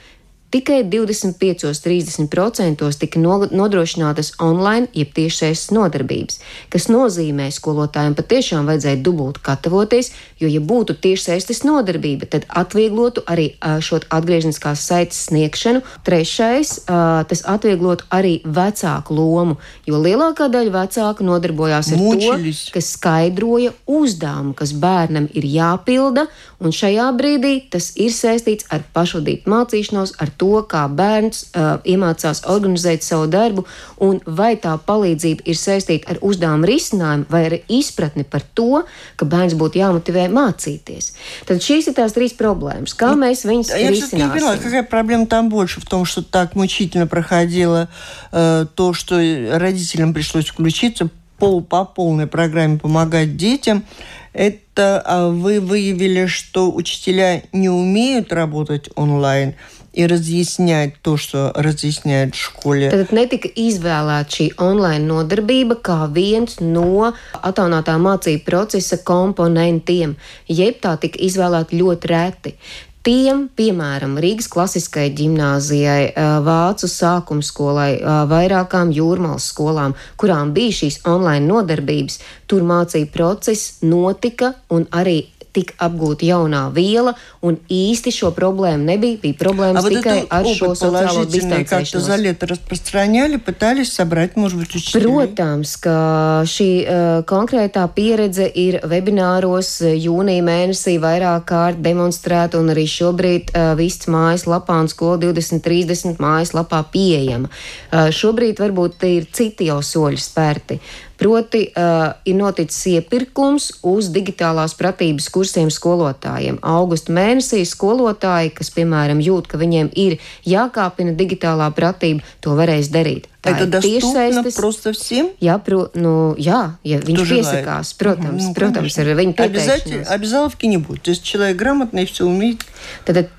Tikai 0.54 0.84
25-30% 0.86 2.86
tika 3.02 3.18
nodrošinātas 3.50 4.38
online, 4.38 4.86
jeb 4.94 5.10
tiešsaistes 5.18 5.74
nodarbības, 5.74 6.38
kas 6.70 6.86
nozīmē, 6.94 7.50
skolotājiem 7.50 8.14
patiešām 8.20 8.70
vajadzēja 8.70 9.02
dubult 9.02 9.42
gatavoties, 9.42 10.14
jo, 10.38 10.46
ja 10.52 10.62
būtu 10.62 10.94
tiešsaistes 11.02 11.64
nodarbība, 11.66 12.30
tad 12.30 12.46
atvieglotu 12.54 13.26
arī 13.26 13.58
šo 13.82 13.98
atgriezniskās 14.14 14.86
saites 14.86 15.26
sniegšanu. 15.32 15.82
Trešais, 16.06 16.86
tas 16.86 17.42
atvieglotu 17.50 18.06
arī 18.14 18.46
vecāku 18.46 19.18
lomu, 19.18 19.58
jo 19.90 19.98
lielākā 20.06 20.54
daļa 20.54 20.70
vecāku 20.78 21.26
nodarbojās 21.26 21.90
ar 21.96 22.00
Mučilis. 22.04 22.68
to, 22.68 22.78
kas 22.78 22.94
skaidroja 23.00 23.74
uzdevumu, 23.90 24.54
kas 24.54 24.70
bērnam 24.78 25.26
ir 25.34 25.50
jāpilda, 25.50 26.30
un 26.62 26.70
šajā 26.70 27.10
brīdī 27.18 27.66
tas 27.74 27.98
ir 27.98 28.14
saistīts 28.14 28.70
ar 28.70 28.86
pašvadību 28.94 29.50
mācīšanos, 29.50 30.22
ar 30.22 30.30
to, 30.38 30.43
to, 30.43 30.65
kā 30.67 30.89
bērns 30.91 31.45
uh, 31.55 31.79
iemācās 31.87 32.43
organizēt 32.51 33.07
savu 33.07 33.29
darbu, 33.31 33.65
un 34.03 34.19
vai 34.27 34.57
tā 34.59 34.75
palīdzība 34.83 35.47
ir 35.47 35.59
saistīta 35.59 36.15
ar 36.15 36.19
uzdevumu 36.27 36.67
risinājumu 36.67 37.29
vai 37.31 37.45
ar 37.47 37.57
izpratni 37.69 38.27
par 38.27 38.43
to, 38.59 38.83
ka 39.17 39.29
bērns 39.29 39.55
būtu 39.59 39.79
jāmotivē 39.79 40.27
mācīties. 40.33 41.13
Tad 41.47 41.63
šīs 41.63 41.93
ir 41.93 41.99
tās 42.01 42.17
трīs 42.17 42.35
проблемas. 42.39 42.97
Kā 42.99 43.13
ну, 43.15 43.23
mēs 43.23 43.47
viņus 43.47 43.71
я 43.77 43.93
risināsim? 43.95 44.19
Я 44.19 44.27
не 44.27 44.33
поняла, 44.33 44.57
какая 44.57 44.83
проблема 44.83 45.27
там 45.27 45.49
больше 45.49 45.81
в 45.81 45.87
том, 45.87 46.05
что 46.05 46.23
так 46.23 46.57
мучительно 46.57 47.07
проходило 47.07 47.89
э, 48.33 48.67
то, 48.75 48.93
что 48.93 49.17
родителям 49.59 50.15
пришлось 50.15 50.49
включиться 50.49 51.11
пол 51.39 51.63
по 51.63 51.85
полной 51.85 52.27
программе 52.27 52.79
помогать 52.79 53.37
детям. 53.37 53.85
Это 54.33 55.03
а 55.05 55.31
вы 55.31 55.61
выявили, 55.61 56.27
что 56.27 56.71
учителя 56.71 57.43
не 57.53 57.69
умеют 57.69 58.33
работать 58.33 58.89
онлайн, 58.95 59.55
ir 59.94 60.10
razjasņēt 60.14 61.00
to, 61.06 61.16
ko 61.32 61.44
razjasņēt 61.66 62.38
skolē. 62.38 62.90
Tad 62.94 63.14
netika 63.16 63.52
izvēlēta 63.56 64.38
šī 64.38 64.48
online 64.62 65.06
nodarbība 65.08 65.78
kā 65.86 66.00
viens 66.14 66.60
no 66.62 67.12
attālinātā 67.42 68.00
mācību 68.02 68.46
procesa 68.48 69.00
komponentiem, 69.06 70.18
jeb 70.50 70.82
tā 70.84 70.98
tika 71.02 71.22
izvēlēta 71.22 71.78
ļoti 71.78 72.12
reti. 72.12 72.58
Tiem, 73.04 73.50
piemēram, 73.52 74.14
Rīgas 74.24 74.48
klasiskajai 74.48 75.10
gimnāzijai, 75.12 76.14
Vācu 76.46 76.88
sākumskolai, 76.88 77.98
vairākām 78.32 78.94
jūrmālas 78.96 79.50
skolām, 79.52 79.92
kurām 80.16 80.54
bija 80.56 80.78
šīs 80.78 81.02
online 81.12 81.44
nodarbības, 81.44 82.22
tur 82.48 82.64
mācību 82.64 83.12
process 83.12 83.82
notika 83.84 84.54
un 84.72 84.88
arī 84.96 85.18
tika 85.59 85.75
apgūta 85.89 86.27
jaunā 86.29 86.63
viela, 86.75 87.15
un 87.45 87.57
īsti 87.73 88.13
šo 88.15 88.31
problēmu 88.37 88.85
nebija. 88.89 89.19
Bija 89.23 89.39
problēmas 89.41 89.87
tikai 89.89 90.19
ar 90.31 90.47
šo 90.47 90.73
sociālo 90.79 91.25
distancēšanos. 91.31 92.05
За 92.09 92.17
лето 92.17 92.47
распространяли, 92.47 93.37
пытались 93.37 93.93
собрать, 93.93 94.37
может 94.37 94.59
быть, 94.59 94.75
учителей. 94.75 95.09
Protams, 95.09 95.75
ka 95.81 96.45
šī 96.49 96.69
uh, 96.85 97.23
konkrētā 97.29 97.87
pieredze 97.95 98.47
ir 98.49 98.81
webināros 98.85 99.79
jūnija 99.83 100.45
mēnesī 100.45 100.99
vairāk 101.03 101.49
kārt 101.49 101.83
demonstrēta, 101.83 102.61
un 102.61 102.73
arī 102.75 102.87
šobrīd 102.89 103.53
uh, 103.53 103.73
viss 103.79 104.09
mājaslapā 104.09 104.79
un 104.85 104.93
skola 104.93 105.19
2030 105.27 106.21
mājaslapā 106.23 106.85
pieejama. 106.93 107.51
Uh, 107.51 108.09
šobrīd 108.15 108.61
varbūt 108.63 109.09
ir 109.09 109.29
citi 109.33 109.73
jau 109.73 109.81
soļi 109.83 110.23
spērti. 110.23 110.81
Proti, 111.24 111.70
uh, 111.72 112.10
ir 112.28 112.36
noticis 112.36 112.82
iepirkums 112.98 113.70
uz 113.88 114.10
digitālās 114.12 114.76
pratības 114.76 115.30
kursiem 115.32 115.72
skolotājiem. 115.72 116.58
Augusta 116.68 117.16
mēnesī 117.16 117.62
skolotāji, 117.70 118.52
kas, 118.58 118.74
piemēram, 118.76 119.24
jūt, 119.24 119.48
ka 119.48 119.62
viņiem 119.62 119.94
ir 119.96 120.18
jākāpina 120.44 121.16
digitālā 121.16 121.72
pratība, 121.78 122.28
to 122.44 122.58
varēs 122.60 122.92
darīt. 122.92 123.33
Это 123.43 123.67
доступно 123.67 124.43
просто 124.57 124.93
всем? 124.93 125.31
Jā, 125.41 125.59
pro, 125.63 125.89
nu, 125.95 126.35
jā, 126.37 126.75
ja 126.83 126.99
viņš 126.99 127.19
Кто 127.23 127.35
piesakās, 127.35 127.95
желает. 127.95 127.99
protams, 127.99 128.43
ну, 128.43 128.55
protams, 128.55 128.99
ar 128.99 129.07
viņu 129.15 129.35
pieteikšanos. 129.39 130.09
Обязаловки 130.09 130.67
не 130.67 130.77
будет. 130.77 131.03
То 131.03 131.11
есть 131.11 131.23
человек 131.23 131.57
грамотный, 131.57 132.07
все 132.07 132.25
умеет. 132.25 132.63
Tad, 133.05 133.31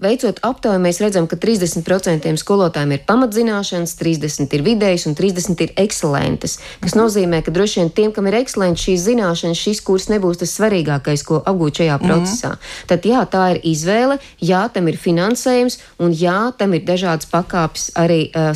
veicot 0.00 0.38
aptauju, 0.42 0.80
mēs 0.82 1.00
redzam, 1.00 1.26
ka 1.30 1.36
30% 1.36 2.36
skolotājiem 2.36 2.92
ir 2.96 3.04
pamatzināšanas, 3.06 3.94
30% 4.00 4.54
ir 4.54 4.62
vidējas 4.66 5.06
un 5.06 5.14
30% 5.14 5.62
ir 5.62 5.72
ekscelentas. 5.76 6.58
Kas 6.80 6.94
nozīmē, 6.98 7.42
ka 7.46 7.54
droši 7.54 7.80
vien 7.80 7.90
tiem, 7.90 8.12
kam 8.12 8.26
ir 8.26 8.40
ekscelents 8.42 8.82
šīs 8.82 9.06
zināšanas, 9.06 9.58
šis 9.58 9.80
kurs 9.86 10.08
nebūs 10.10 10.42
tas 10.42 10.54
svarīgākais, 10.58 11.24
ko 11.24 11.40
apgūt 11.44 11.82
šajā 11.82 11.96
mhm. 11.98 12.06
procesā. 12.06 12.48
Mm 12.48 12.58
-hmm. 12.58 12.86
Tad 12.86 13.06
jā, 13.06 13.20
tā 13.30 13.44
ir 13.54 13.60
izvēle, 13.62 14.18
jā, 14.40 14.68
tam 14.72 14.88
ir 14.88 14.96
finansējums 14.96 15.78
un 15.98 16.10
jā, 16.12 16.52
tam 16.58 16.74
ir 16.74 16.82
dažādas 16.84 17.26
pakāpes 17.30 17.90
arī 17.94 18.30
uh, 18.34 18.54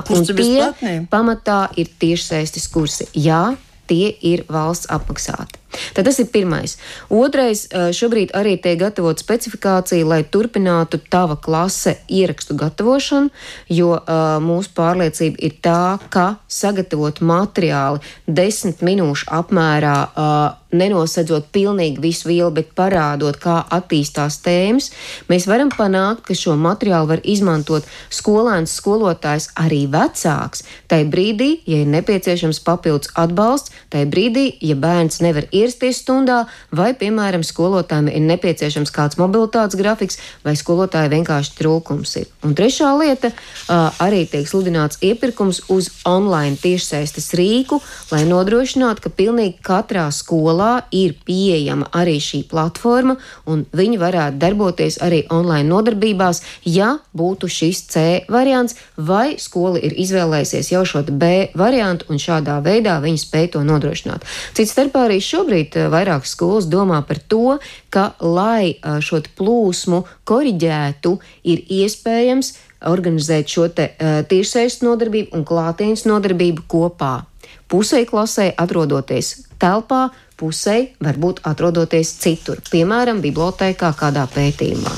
sarežģītībā 0.00 0.68
būtībā. 0.68 0.68
Un 0.68 0.78
tie 0.80 1.08
pamatā 1.12 1.58
ir 1.80 1.90
tiešsaistes 2.02 2.68
kursi. 2.72 3.08
Jā, 3.14 3.54
tie 3.90 4.12
ir 4.32 4.44
valsts 4.52 4.90
apmaksāti. 4.92 5.61
Tad 5.96 6.08
tas 6.08 6.18
ir 6.22 6.28
pirmais. 6.32 6.76
Otrais, 7.12 7.64
šobrīd 7.70 8.34
arī 8.36 8.56
tiek 8.62 8.78
gatavot 8.80 9.20
specifikācija, 9.20 10.06
lai 10.06 10.22
turpinātu 10.24 11.00
tava 11.12 11.36
klase 11.36 11.96
ierakstu 12.08 12.56
gatavošanu, 12.58 13.30
jo 13.72 13.92
uh, 13.96 14.38
mūsu 14.44 14.72
pārliecība 14.76 15.40
ir 15.42 15.58
tā, 15.64 15.98
ka 16.12 16.26
sagatavot 16.48 17.22
materiāli 17.24 18.02
desmit 18.26 18.82
minūšu 18.84 19.30
apmērā 19.32 19.96
uh, 20.12 20.62
nenosedzot 20.72 21.50
pilnīgi 21.52 22.00
visu 22.00 22.28
vielu, 22.30 22.50
bet 22.54 22.72
parādot, 22.76 23.36
kā 23.40 23.60
attīstās 23.76 24.40
tēmas, 24.44 24.90
mēs 25.28 25.46
varam 25.50 25.70
panākt, 25.72 26.24
ka 26.28 26.36
šo 26.36 26.56
materiālu 26.60 27.10
var 27.12 27.22
izmantot 27.28 27.86
skolēns, 28.12 28.74
skolotājs, 28.80 29.50
arī 29.60 29.84
vecāks. 29.92 30.64
Tai 30.88 31.02
brīdī, 31.12 31.50
ja 31.68 31.82
ir 31.84 31.92
nepieciešams 31.92 32.62
papildus 32.64 33.12
atbalsts, 33.18 33.74
tai 33.92 34.06
brīdī, 34.08 34.48
ja 34.64 34.76
bērns 34.80 35.20
nevar 35.24 35.48
ierasties 35.62 36.02
stundā, 36.02 36.42
vai, 36.74 36.92
piemēram, 36.98 37.44
skolotājiem 37.46 38.10
ir 38.12 38.24
nepieciešams 38.26 38.92
kāds 38.94 39.18
mobilitātes 39.20 39.78
grafiks, 39.78 40.18
vai 40.44 40.56
skolotāja 40.58 41.10
vienkārši 41.12 41.56
trūkums 41.58 42.16
ir. 42.20 42.28
Un 42.42 42.56
trešā 42.58 42.90
lieta- 42.98 43.32
arī 44.06 44.26
tiek 44.28 44.46
sludināts 44.48 44.98
iepirkums 45.00 45.62
uz 45.68 45.90
online 46.04 46.56
tiešsaistes 46.56 47.32
rīku, 47.38 47.80
lai 48.10 48.24
nodrošinātu, 48.24 49.00
ka 49.02 49.10
pilnīgi 49.10 49.60
katrā 49.62 50.08
skolā 50.10 50.82
ir 50.90 51.14
pieejama 51.26 51.88
arī 51.92 52.18
šī 52.18 52.48
platforma, 52.48 53.16
un 53.46 53.66
viņi 53.72 53.98
varētu 53.98 54.38
darboties 54.38 54.98
arī 54.98 55.26
online 55.30 55.68
nodarbībās, 55.68 56.42
ja 56.64 56.98
būtu 57.14 57.48
šis 57.48 57.82
C 57.92 58.24
variants, 58.28 58.74
vai 58.96 59.36
skola 59.38 59.78
ir 59.78 59.92
izvēlējusies 59.92 60.72
jau 60.72 60.84
šo 60.84 61.02
B 61.12 61.50
variantu, 61.54 62.06
un 62.08 62.16
šādā 62.16 62.62
veidā 62.64 63.00
viņi 63.02 63.18
spēj 63.18 63.50
to 63.52 63.60
nodrošināt. 63.60 64.22
Cits 64.56 64.72
starpā 64.72 65.04
arī 65.06 65.18
šobrīd 65.20 65.51
eh, 65.51 65.87
vairākas 65.89 66.35
skolas 66.35 66.65
domā 66.65 67.01
par 67.07 67.19
to, 67.19 67.57
ka, 67.89 68.13
lai 68.19 68.75
eh, 68.75 68.99
šo 69.01 69.21
plūsmu 69.37 70.03
koriģētu, 70.25 71.17
ir 71.43 71.63
iespējams 71.67 72.53
organizēt 72.85 73.49
šo 73.49 73.63
te, 73.73 73.87
uh, 73.97 74.19
tiešsaistes 74.29 74.83
nodarbību 74.85 75.33
un 75.33 75.41
klātienes 75.49 76.05
nodarbību 76.05 76.67
kopā. 76.69 77.25
pusē 77.67 78.05
klasē 78.07 78.51
atrodoties 78.57 79.47
telpā, 79.59 80.07
pusē 80.39 80.93
varbūt 81.03 81.41
atrodoties 81.49 82.13
citur, 82.21 82.61
piemēram, 82.71 83.21
bibliotēkā 83.23 83.93
kādā 83.97 84.27
pētījumā. 84.33 84.93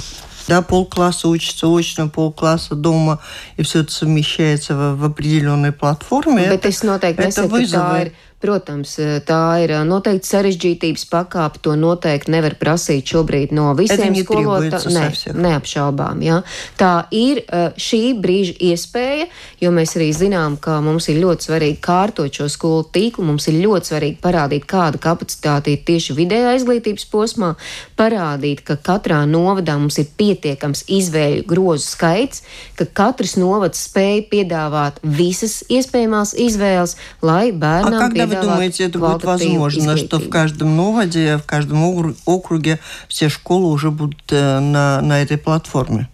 Да, 0.50 0.64
полкласса 0.64 1.28
учится 1.28 1.68
очно, 1.68 2.10
полкласса 2.10 2.74
дома, 2.74 3.20
и 3.56 3.62
все 3.62 3.82
это 3.82 3.92
совмещается 3.92 4.74
в, 4.74 4.96
в 4.96 5.06
определенной 5.06 5.72
платформе. 5.72 6.50
Bet 6.50 6.66
es 6.66 6.82
noteikti 6.82 7.30
nesaku, 7.30 7.54
ka 7.54 7.70
tā 7.70 7.84
ir 8.02 8.10
Protams, 8.45 8.99
eh, 9.01 9.23
tā 9.25 9.65
ir 9.65 9.73
eh, 9.73 9.83
noteikti 9.89 10.29
sarežģītības 10.29 11.07
pakāpe. 11.09 11.63
To 11.65 11.73
noteikti 11.81 12.33
nevar 12.35 12.59
prasīt 12.61 13.09
šobrīd 13.09 13.55
no 13.57 13.71
visiem 13.79 14.13
skolotājiem. 14.19 14.93
Ne, 14.93 15.47
neapšaubām. 15.47 16.21
Ja? 16.21 16.43
Tā 16.77 17.07
ir 17.09 17.41
eh, 17.41 17.71
šī 17.81 18.03
brīža 18.21 18.59
iespēja, 18.69 19.31
jo 19.65 19.71
mēs 19.73 19.97
arī 19.97 20.11
zinām, 20.13 20.59
ka 20.61 20.77
mums 20.85 21.09
ir 21.09 21.23
ļoti 21.23 21.49
svarīgi 21.49 21.79
kārtot 21.85 22.37
šo 22.37 22.51
skolu 22.53 22.85
tīklu. 22.93 23.25
Mums 23.31 23.49
ir 23.49 23.63
ļoti 23.63 23.95
svarīgi 23.95 24.21
parādīt, 24.21 24.69
kāda 24.69 25.01
kapacitāte 25.01 25.73
ir 25.73 25.81
tieši 25.89 26.19
vidējā 26.21 26.53
izglītības 26.59 27.09
posmā, 27.09 27.55
parādīt, 27.97 28.61
ka 28.69 28.77
katrā 28.77 29.23
novadā 29.25 29.79
mums 29.81 29.97
ir 30.03 30.13
pietiekams 30.21 30.85
izvēļu 30.93 31.49
grozu 31.49 31.89
skaits, 31.95 32.45
ka 32.77 32.91
katrs 32.93 33.39
novads 33.41 33.87
spēj 33.89 34.27
piedāvāt 34.29 35.01
visas 35.01 35.63
iespējamās 35.73 36.37
izvēles, 36.45 36.99
lai 37.25 37.49
bērnam 37.49 38.13
piedāvātu 38.13 38.34
вы 38.34 38.36
думаете, 38.42 38.86
это 38.86 39.00
будет 39.00 39.24
возможно, 39.24 39.98
что 39.98 40.20
в 40.20 40.30
каждом 40.30 40.76
новоде, 40.76 41.38
в 41.38 41.46
каждом 41.46 41.84
округе 42.26 42.80
все 43.08 43.30
школы 43.30 43.68
уже 43.68 43.92
будут 43.92 44.24
э, 44.32 44.60
на, 44.60 45.02
на 45.02 45.22
этой 45.22 45.38
платформе? 45.38 46.10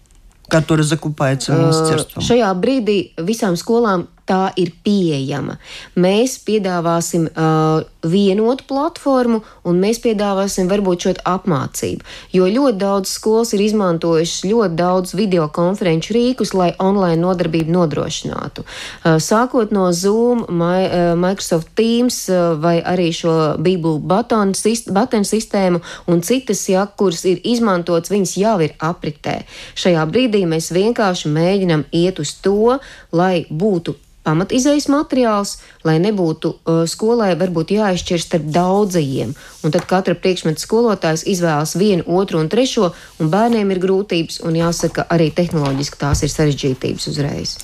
который 0.48 0.82
закупается 0.82 1.52
министерством. 1.52 2.22
Šajā 2.22 2.52
brīdī 2.54 2.98
visām 3.18 3.56
skolām 3.58 4.06
tā 4.26 4.52
ir 4.58 4.72
pieejama. 4.84 5.58
Mēs 5.98 6.38
piedāvāsim 6.46 7.28
uh, 7.30 7.82
vienotu 8.03 8.65
platformu, 8.67 9.41
un 9.67 9.79
mēs 9.81 10.01
piedāvāsim 10.03 10.69
varbūt 10.71 11.05
šo 11.05 11.13
apmācību. 11.27 12.05
Jo 12.33 12.47
ļoti 12.49 12.77
daudz 12.81 13.11
skolas 13.13 13.53
ir 13.53 13.63
izmantojušas 13.65 14.45
ļoti 14.49 14.77
daudz 14.79 15.13
video 15.17 15.47
konferenču 15.53 16.15
rīkus, 16.17 16.53
lai 16.57 16.71
online 16.79 17.21
nodarbību 17.21 17.73
nodrošinātu. 17.75 18.65
Uh, 18.65 19.17
sākot 19.21 19.73
no 19.75 19.91
Zoom, 19.93 20.45
My, 20.49 20.85
uh, 20.87 21.13
Microsoft 21.19 21.73
Teams 21.77 22.23
uh, 22.29 22.55
vai 22.61 22.79
arī 22.81 23.11
šo 23.15 23.55
Bībelu 23.61 23.99
batonu 23.99 24.57
sistēmu 24.57 25.81
un 26.11 26.21
citas, 26.25 26.63
ja, 26.69 26.85
kuras 26.85 27.23
ir 27.29 27.41
izmantotas, 27.43 28.11
viņas 28.13 28.37
jau 28.41 28.57
ir 28.65 28.77
apritē. 28.81 29.41
Šajā 29.77 30.05
brīdī 30.09 30.45
mēs 30.49 30.71
vienkārši 30.73 31.31
mēģinam 31.31 31.85
iet 31.91 32.21
uz 32.21 32.33
to, 32.41 32.79
lai 33.11 33.45
būtu 33.49 33.95
pamatizējas 34.26 34.88
materiāls, 34.90 35.56
lai 35.86 35.96
nebūtu 36.02 36.50
uh, 36.50 36.82
skolai 36.90 37.32
varbūt 37.38 37.76
jāizšķir 37.76 38.22
starp 38.22 38.48
daudzajiem. 38.56 39.34
Un 39.62 39.74
tad 39.74 39.86
katra 39.90 40.16
priekšmeta 40.18 40.62
skolotājs 40.62 41.26
izvēlas 41.30 41.76
vienu, 41.78 42.06
otru 42.18 42.40
un 42.42 42.50
trešo, 42.50 42.90
un 43.22 43.30
bērniem 43.32 43.70
ir 43.74 43.82
grūtības, 43.82 44.40
un 44.46 44.58
jāsaka, 44.58 45.06
arī 45.14 45.30
tehnoloģiski 45.34 46.00
tās 46.00 46.24
ir 46.26 46.32
sarežģītības 46.34 47.08
uzreiz. 47.12 47.56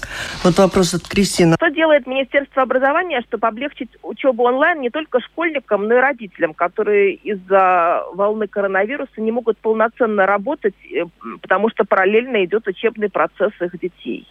Вот 0.44 0.58
вопрос 0.58 0.94
от 0.94 1.08
Кристины. 1.08 1.56
Что 1.58 1.70
делает 1.70 2.06
Министерство 2.06 2.62
образования, 2.62 3.22
чтобы 3.26 3.48
облегчить 3.48 3.90
учебу 4.02 4.44
онлайн 4.44 4.80
не 4.80 4.90
только 4.90 5.20
школьникам, 5.20 5.88
но 5.88 5.96
и 5.96 6.00
родителям, 6.00 6.54
которые 6.54 7.14
из-за 7.14 8.04
волны 8.14 8.46
коронавируса 8.46 9.20
не 9.20 9.32
могут 9.32 9.58
полноценно 9.58 10.26
работать, 10.26 10.74
э, 10.84 11.04
потому 11.40 11.70
что 11.70 11.84
параллельно 11.84 12.44
идет 12.44 12.66
учебный 12.68 13.08
процесс 13.08 13.52
их 13.60 13.78
детей? 13.80 14.26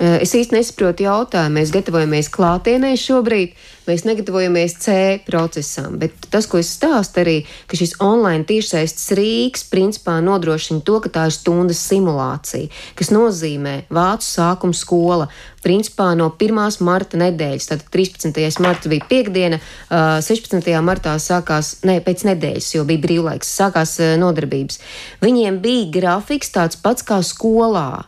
Es 0.00 0.30
īsti 0.32 0.56
nesaprotu 0.56 1.04
jautājumu. 1.04 1.58
Mēs 1.58 1.70
gatavojamies 1.74 2.30
klātienē 2.32 2.94
šobrīd, 2.96 3.50
mēs 3.84 4.06
negatavojamies 4.08 4.74
C 4.80 4.94
procesam, 5.26 5.98
bet 6.00 6.14
tas, 6.32 6.46
ko 6.48 6.56
es 6.62 6.70
stāstu 6.72 7.20
arī, 7.20 7.34
ka 7.68 7.76
šis 7.76 7.98
online 8.00 8.46
tiešsaistes 8.48 9.10
rīks 9.18 9.66
principā 9.68 10.14
nodrošina 10.24 10.80
to, 10.88 11.02
ka 11.04 11.12
tā 11.12 11.26
ir 11.28 11.34
stundas 11.36 11.82
simulācija, 11.84 12.70
kas 12.96 13.12
nozīmē 13.12 13.74
Vācu 13.92 14.24
sākuma 14.24 14.78
skola. 14.78 15.26
Principā 15.60 16.14
no 16.16 16.30
1. 16.32 16.80
marta 16.86 17.20
nedēļas, 17.20 17.66
tad 17.68 17.82
13. 17.92 18.40
marta 18.64 18.88
bija 18.88 19.04
piekdiena, 19.10 19.58
16. 19.92 20.64
Eh, 20.64 20.78
martā 20.80 21.18
sākās, 21.20 21.74
ne, 21.84 21.98
pēc 22.00 22.24
nedēļas, 22.30 22.70
jo 22.78 22.86
bija 22.88 23.04
brīvlaiks, 23.04 23.52
sākās 23.60 23.98
nodarbības. 24.22 24.80
Viņiem 25.20 25.60
bija 25.60 25.90
grafiks 25.98 26.56
tāds 26.56 26.80
pats 26.80 27.04
kā 27.04 27.20
skolā 27.20 28.06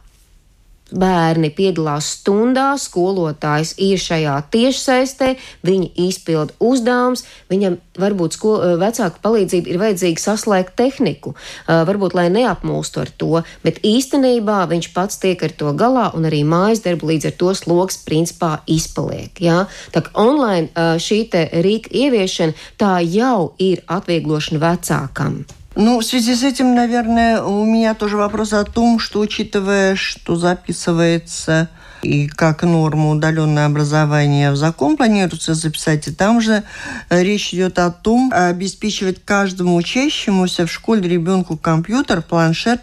bērni 0.92 1.50
piedalās 1.54 2.08
stundā, 2.18 2.72
skolotājs 2.80 3.74
ir 3.82 4.00
šajā 4.00 4.36
tiešsaistē, 4.52 5.34
viņi 5.66 5.90
izpild 6.08 6.54
uzdevumus, 6.60 7.24
viņam 7.52 7.78
varbūt 7.98 8.36
sko, 8.36 8.54
eh, 8.62 8.74
vecāku 8.80 9.22
palīdzību 9.24 9.72
ir 9.72 9.80
vajadzīga 9.80 10.20
saslēgt 10.22 10.76
tehniku, 10.76 11.34
uh, 11.34 11.84
varbūt 11.86 12.14
lai 12.14 12.28
neapmūstu 12.32 13.00
ar 13.02 13.10
to, 13.16 13.42
bet 13.62 13.80
īstenībā 13.82 14.66
viņš 14.68 14.92
pats 14.94 15.18
tiek 15.18 15.42
ar 15.42 15.50
to 15.50 15.72
galā 15.72 16.14
un 16.14 16.24
arī 16.24 16.42
mājas 16.44 16.82
darbu 16.84 17.12
līdz 17.12 17.26
ar 17.26 17.32
to 17.32 17.54
sloks 17.54 17.98
principā 18.06 18.60
izpaliek. 18.66 19.32
Ja? 19.40 19.66
Tā 19.92 20.02
kā 20.02 20.10
online 20.14 20.68
uh, 20.72 20.96
šī 20.96 21.28
rīka 21.32 21.92
ieviešana 21.92 22.54
tā 22.78 23.00
jau 23.04 23.54
ir 23.58 23.82
atvieglošana 23.86 24.60
vecākam. 24.62 25.44
Ну, 25.74 25.98
в 25.98 26.04
связи 26.04 26.34
с 26.34 26.42
этим, 26.42 26.74
наверное, 26.74 27.42
у 27.42 27.64
меня 27.64 27.94
тоже 27.94 28.18
вопрос 28.18 28.52
о 28.52 28.64
том, 28.64 28.98
что 28.98 29.20
учитывая, 29.20 29.96
что 29.96 30.36
записывается 30.36 31.70
и 32.02 32.28
как 32.28 32.62
норму 32.62 33.12
удаленное 33.12 33.66
образование 33.66 34.50
в 34.50 34.56
закон 34.56 34.96
планируется 34.98 35.54
записать, 35.54 36.08
и 36.08 36.12
там 36.12 36.40
же 36.40 36.62
э, 37.08 37.22
речь 37.22 37.54
идет 37.54 37.78
о 37.78 37.90
том, 37.90 38.30
обеспечивать 38.34 39.24
каждому 39.24 39.76
учащемуся 39.76 40.66
в 40.66 40.72
школе 40.72 41.08
ребенку 41.08 41.56
компьютер, 41.56 42.20
планшет 42.20 42.82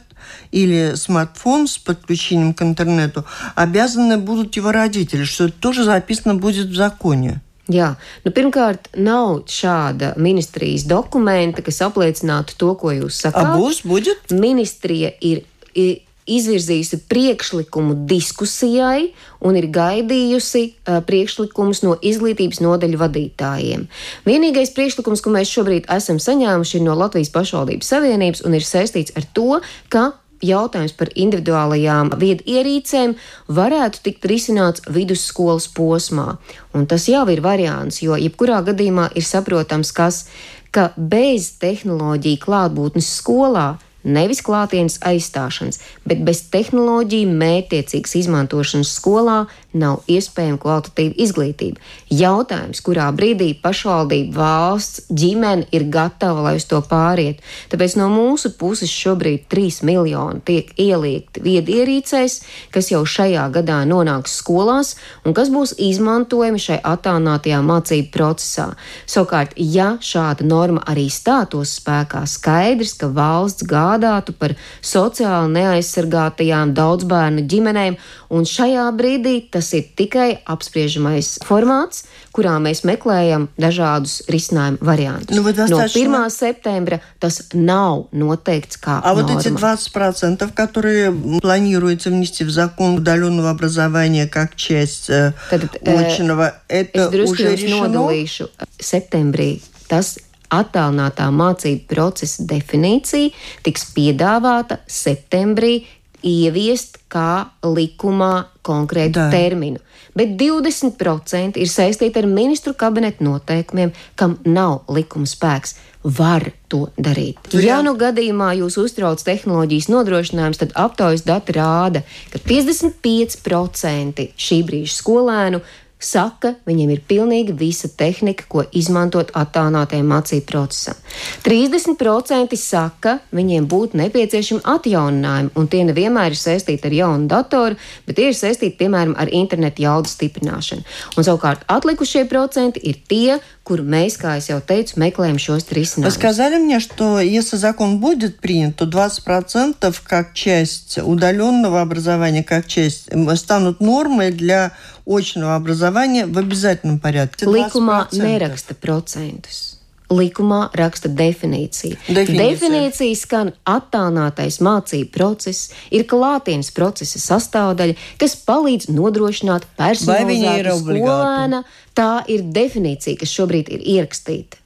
или 0.52 0.93
смартфон 0.95 1.67
с 1.67 1.78
подключением 1.78 2.54
к 2.56 2.62
интернету, 2.63 3.25
обязаны 3.56 4.17
будут 4.17 4.56
его 4.56 4.71
родители, 4.71 5.25
что 5.25 5.45
это 5.45 5.54
тоже 5.60 5.84
записано 5.84 6.36
будет 6.36 6.67
в 6.67 6.75
законе. 6.75 7.41
Jā, 7.69 7.91
nu, 8.25 8.34
pirmkārt, 8.34 8.88
nav 8.97 9.43
šāda 9.49 10.15
ministrijas 10.17 10.88
dokumenta, 10.89 11.62
kas 11.62 11.84
apliecinātu 11.86 12.58
to, 12.58 12.73
ko 12.82 12.93
jūs 12.95 13.19
sakāt. 13.27 13.51
Būs, 13.60 13.84
budžet? 13.86 14.34
Ministrija 14.34 15.12
ir, 15.21 15.43
ir 15.77 15.99
izvirzījusi 16.29 17.01
priekšlikumu 17.10 17.95
diskusijai 18.10 19.10
un 19.45 19.58
ir 19.58 19.69
gaidījusi 19.73 20.63
uh, 20.65 20.99
priekšlikumus 21.05 21.84
no 21.86 21.95
izglītības 22.05 22.62
nodaļu 22.63 23.01
vadītājiem. 23.01 23.86
Vienīgais 24.29 24.73
priekšlikums, 24.77 25.23
ko 25.25 25.34
mēs 25.34 25.53
šobrīd 25.53 25.89
esam 25.93 26.21
saņēmuši, 26.21 26.77
ir 26.79 26.86
no 26.86 26.97
Latvijas 26.99 27.34
pašvaldības 27.34 27.93
savienības 27.93 28.45
un 28.45 28.58
ir 28.58 28.65
saistīts 28.65 29.15
ar 29.17 29.29
to, 29.34 29.62
ka 29.93 30.12
jautājums 30.45 30.93
par 30.97 31.12
individuālajām 31.15 32.13
viedierīcēm 32.19 33.15
varētu 33.47 34.04
tikt 34.06 34.28
risināts 34.30 34.86
vidusskolas 34.89 35.67
posmā. 35.75 36.38
Un 36.73 36.88
tas 36.89 37.08
jau 37.12 37.25
ir 37.32 37.43
variants, 37.45 38.02
jo 38.04 38.17
jebkurā 38.19 38.62
gadījumā 38.69 39.10
ir 39.15 39.25
saprotams, 39.28 39.91
kas, 39.95 40.23
ka 40.71 40.91
bez 40.95 41.52
tehnoloģiju 41.62 42.43
klātbūtnes 42.45 43.10
skolā 43.19 43.69
Nevis 44.03 44.39
klātienes 44.39 44.95
aizstāšanas, 45.03 45.81
bet 46.07 46.21
bez 46.23 46.45
tehnoloģiju 46.53 47.33
mētiecīgas 47.35 48.15
izmantošanas 48.21 48.93
skolā 48.95 49.41
nav 49.75 50.05
iespējama 50.07 50.57
kvalitatīva 50.63 51.17
izglītība. 51.19 51.81
Jautājums, 52.07 52.79
kurā 52.85 53.09
brīdī 53.15 53.49
pašvaldība, 53.59 54.38
valsts, 54.39 55.03
ģimene 55.12 55.67
ir 55.75 55.89
gatava, 55.91 56.45
lai 56.47 56.55
uz 56.57 56.65
to 56.69 56.79
pāriet. 56.79 57.43
Tāpēc 57.69 57.97
no 57.99 58.07
mūsu 58.13 58.53
puses 58.57 58.89
šobrīd 58.93 59.49
3 59.51 59.83
miljoni 59.89 60.41
tiek 60.47 60.71
ieliekti 60.79 61.43
viedierīcēs, 61.43 62.39
kas 62.71 62.91
jau 62.93 63.03
šajā 63.03 63.49
gadā 63.59 63.81
nonāks 63.89 64.39
skolās 64.39 64.95
un 65.27 65.35
kas 65.35 65.51
būs 65.51 65.75
izmantojami 65.75 66.63
šai 66.63 66.79
attālinātajā 66.88 67.59
mācību 67.67 68.09
procesā. 68.15 68.69
Savukārt, 69.05 69.53
ja 69.59 69.91
šāda 69.99 70.47
norma 70.47 70.88
arī 70.88 71.09
stātos 71.12 71.75
spēkā, 71.81 72.23
skaidrs, 72.29 72.95
ka 72.99 73.12
valsts 73.13 73.67
gādātu 73.88 74.34
par 74.38 74.54
sociāli 74.84 75.52
neaizsargātajām 75.56 76.74
daudzbērnu 76.76 77.46
ģimenēm, 77.50 77.96
un 78.34 78.48
šajā 78.48 78.87
brīdī 78.96 79.37
tas 79.52 79.72
ir 79.76 79.88
tikai 79.96 80.28
apspriežamais 80.50 81.38
formāts, 81.46 82.04
kurā 82.34 82.56
mēs 82.62 82.82
meklējam 82.88 83.48
dažādus 83.60 84.22
risinājumu 84.30 84.80
variantus. 84.82 85.37
Nu, 85.37 85.42
no 85.44 85.80
1. 85.87 86.30
septembra 86.34 87.00
tas 87.22 87.40
nav 87.54 88.08
noteikts 88.12 88.80
kā. 88.80 89.00
А 89.02 89.14
норма. 89.14 89.34
вот 89.34 89.46
эти 89.46 89.48
20%, 89.48 90.52
которые 90.52 91.12
планируется 91.40 92.10
внести 92.10 92.44
в 92.44 92.50
закон 92.50 92.96
удаленного 92.96 93.50
образования 93.50 94.26
как 94.26 94.56
часть 94.56 95.10
Tad, 95.10 95.78
очного, 95.84 96.54
это 96.68 97.08
уже 97.08 97.56
решено? 97.56 98.04
Nodalīšu. 98.04 98.48
Septembrī 98.78 99.60
tas 99.88 100.18
attālinātā 100.49 101.29
mācību 101.33 101.88
procesa 101.89 102.45
definīcija 102.49 103.31
tiks 103.65 103.89
piedāvāta 103.95 104.81
septembrī 104.89 105.83
ieviest 106.25 106.97
kā 107.07 107.49
likumā 107.63 108.45
konkrētu 108.65 109.13
Da. 109.13 109.29
terminu. 109.31 109.79
Bet 110.15 110.35
20% 110.35 111.57
ir 111.57 111.67
saistīti 111.67 112.17
ar 112.17 112.25
ministru 112.27 112.73
kabineta 112.73 113.23
noteikumiem, 113.23 113.93
kam 114.15 114.38
nav 114.45 114.81
likuma 114.89 115.25
spēks. 115.25 115.75
Var 116.03 116.51
to 116.67 116.88
darīt. 116.97 117.38
Ja 117.53 117.81
nu 117.81 117.95
gadījumā 117.99 118.53
jūs 118.55 118.77
uztrauc 118.79 119.19
tehnoloģijas 119.23 119.89
nodrošinājums, 119.91 120.57
tad 120.57 120.71
aptaujas 120.75 121.25
dati 121.27 121.51
rāda, 121.51 122.03
ka 122.31 122.39
55% 122.39 124.29
šī 124.38 124.63
brīža 124.63 124.95
skolēnu 124.95 125.59
saka, 126.04 126.54
viņiem 126.68 126.90
ir 126.92 127.00
pilnīgi 127.08 127.54
visa 127.56 127.88
tehnika, 127.88 128.44
ko 128.48 128.64
izmantot 128.76 129.30
attālinātajam 129.32 130.10
mācību 130.12 130.44
procesam. 130.50 130.98
30% 131.46 132.56
saka, 132.60 133.18
viņiem 133.32 133.64
būtu 133.70 133.96
nepieciešami 134.02 134.60
atjauninājumi, 134.68 135.54
un 135.56 135.68
tie 135.72 135.80
nevienmēr 135.88 136.34
ir 136.34 136.40
saistīti 136.40 136.90
ar 136.90 136.96
jaunu 136.98 137.30
datoru, 137.30 137.78
bet 138.04 138.18
tie 138.18 138.28
ir 138.28 138.37
saistīti 138.37 138.76
piemēram 138.82 139.16
ar 139.16 139.32
internetu 139.32 139.87
jaudas 139.87 140.12
stiprināšanu. 140.18 140.84
Un 141.16 141.24
savukārt 141.24 141.64
atlikušie 141.72 142.26
procenti 142.28 142.84
ir 142.84 143.00
tie, 143.08 143.38
kur 143.64 143.80
mēs, 143.80 144.18
kā 144.20 144.37
jau 144.44 144.60
teicu, 144.60 144.98
meklējam 145.00 145.38
šos 145.40 145.64
Вы 145.70 145.80
risinājumus. 145.80 146.12
сказали 146.18 146.58
мне, 146.58 146.80
что 146.80 147.18
если 147.20 147.56
закон 147.56 147.98
будет 147.98 148.40
принят, 148.40 148.76
то 148.76 148.84
20% 148.84 150.00
как 150.04 150.34
часть 150.34 150.98
удаленного 151.02 151.80
образования, 151.80 152.44
как 152.44 152.66
часть 152.66 153.08
м, 153.10 153.34
станут 153.37 153.80
нормой 153.80 154.32
для 154.32 154.72
очного 155.06 155.54
образования 155.54 156.26
в 156.26 156.38
обязательном 156.38 156.98
порядке. 156.98 157.46
Likumā 157.46 158.08
20%. 158.10 158.22
neraksta 158.22 158.74
procentus. 158.74 159.74
Likumā 160.10 160.68
raksta 160.76 161.08
definīciju. 161.08 161.96
Definīcija. 162.08 162.50
Definīcija 162.50 163.16
skan 163.16 163.52
attālinātais 163.64 164.60
mācību 164.60 165.10
process, 165.10 165.70
ir 165.90 166.04
klātienes 166.04 166.68
procesa 166.76 167.18
sastāvdaļa, 167.18 167.96
kas 168.20 168.37
palīdz 168.37 168.90
nodrošināt 168.92 169.64
Vai 169.78 169.94
viņa 169.96 170.58
ir 170.60 170.68
personalizētu 170.68 170.74
obligāta? 170.76 171.08
skolēna. 171.08 171.62
Tā 171.94 172.10
ir 172.28 172.44
definīcija, 172.44 173.16
kas 173.18 173.32
šobrīd 173.32 173.72
ir 173.72 173.80
ierakstīta. 173.80 174.60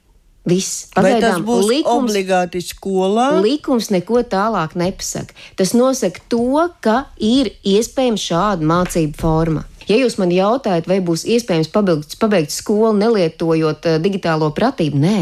Viss. 0.49 0.87
Vai 0.95 1.03
tas 1.03 1.19
Pagaidām 1.21 1.43
būs 1.45 1.67
likums 1.67 2.11
obligāti 2.11 2.61
skolā? 2.63 3.41
Likums 3.43 3.89
neko 3.93 4.23
tālāk 4.27 4.75
nepasaka. 4.75 5.35
Tas 5.55 5.73
nosaka 5.73 6.19
to, 6.31 6.69
ka 6.81 7.05
ir 7.15 7.51
iespējama 7.63 8.17
šāda 8.17 8.65
mācību 8.65 9.19
forma. 9.19 9.65
Ja 9.88 9.98
jūs 10.00 10.16
man 10.20 10.32
jautājat, 10.32 10.88
vai 10.88 11.00
būs 11.04 11.26
iespējams 11.28 11.70
pabeigt, 11.74 12.18
pabeigt 12.20 12.54
skolu 12.54 12.94
nelietojot 12.98 13.90
uh, 13.90 13.98
digitālo 14.02 14.50
pratību, 14.56 15.00
nē 15.00 15.18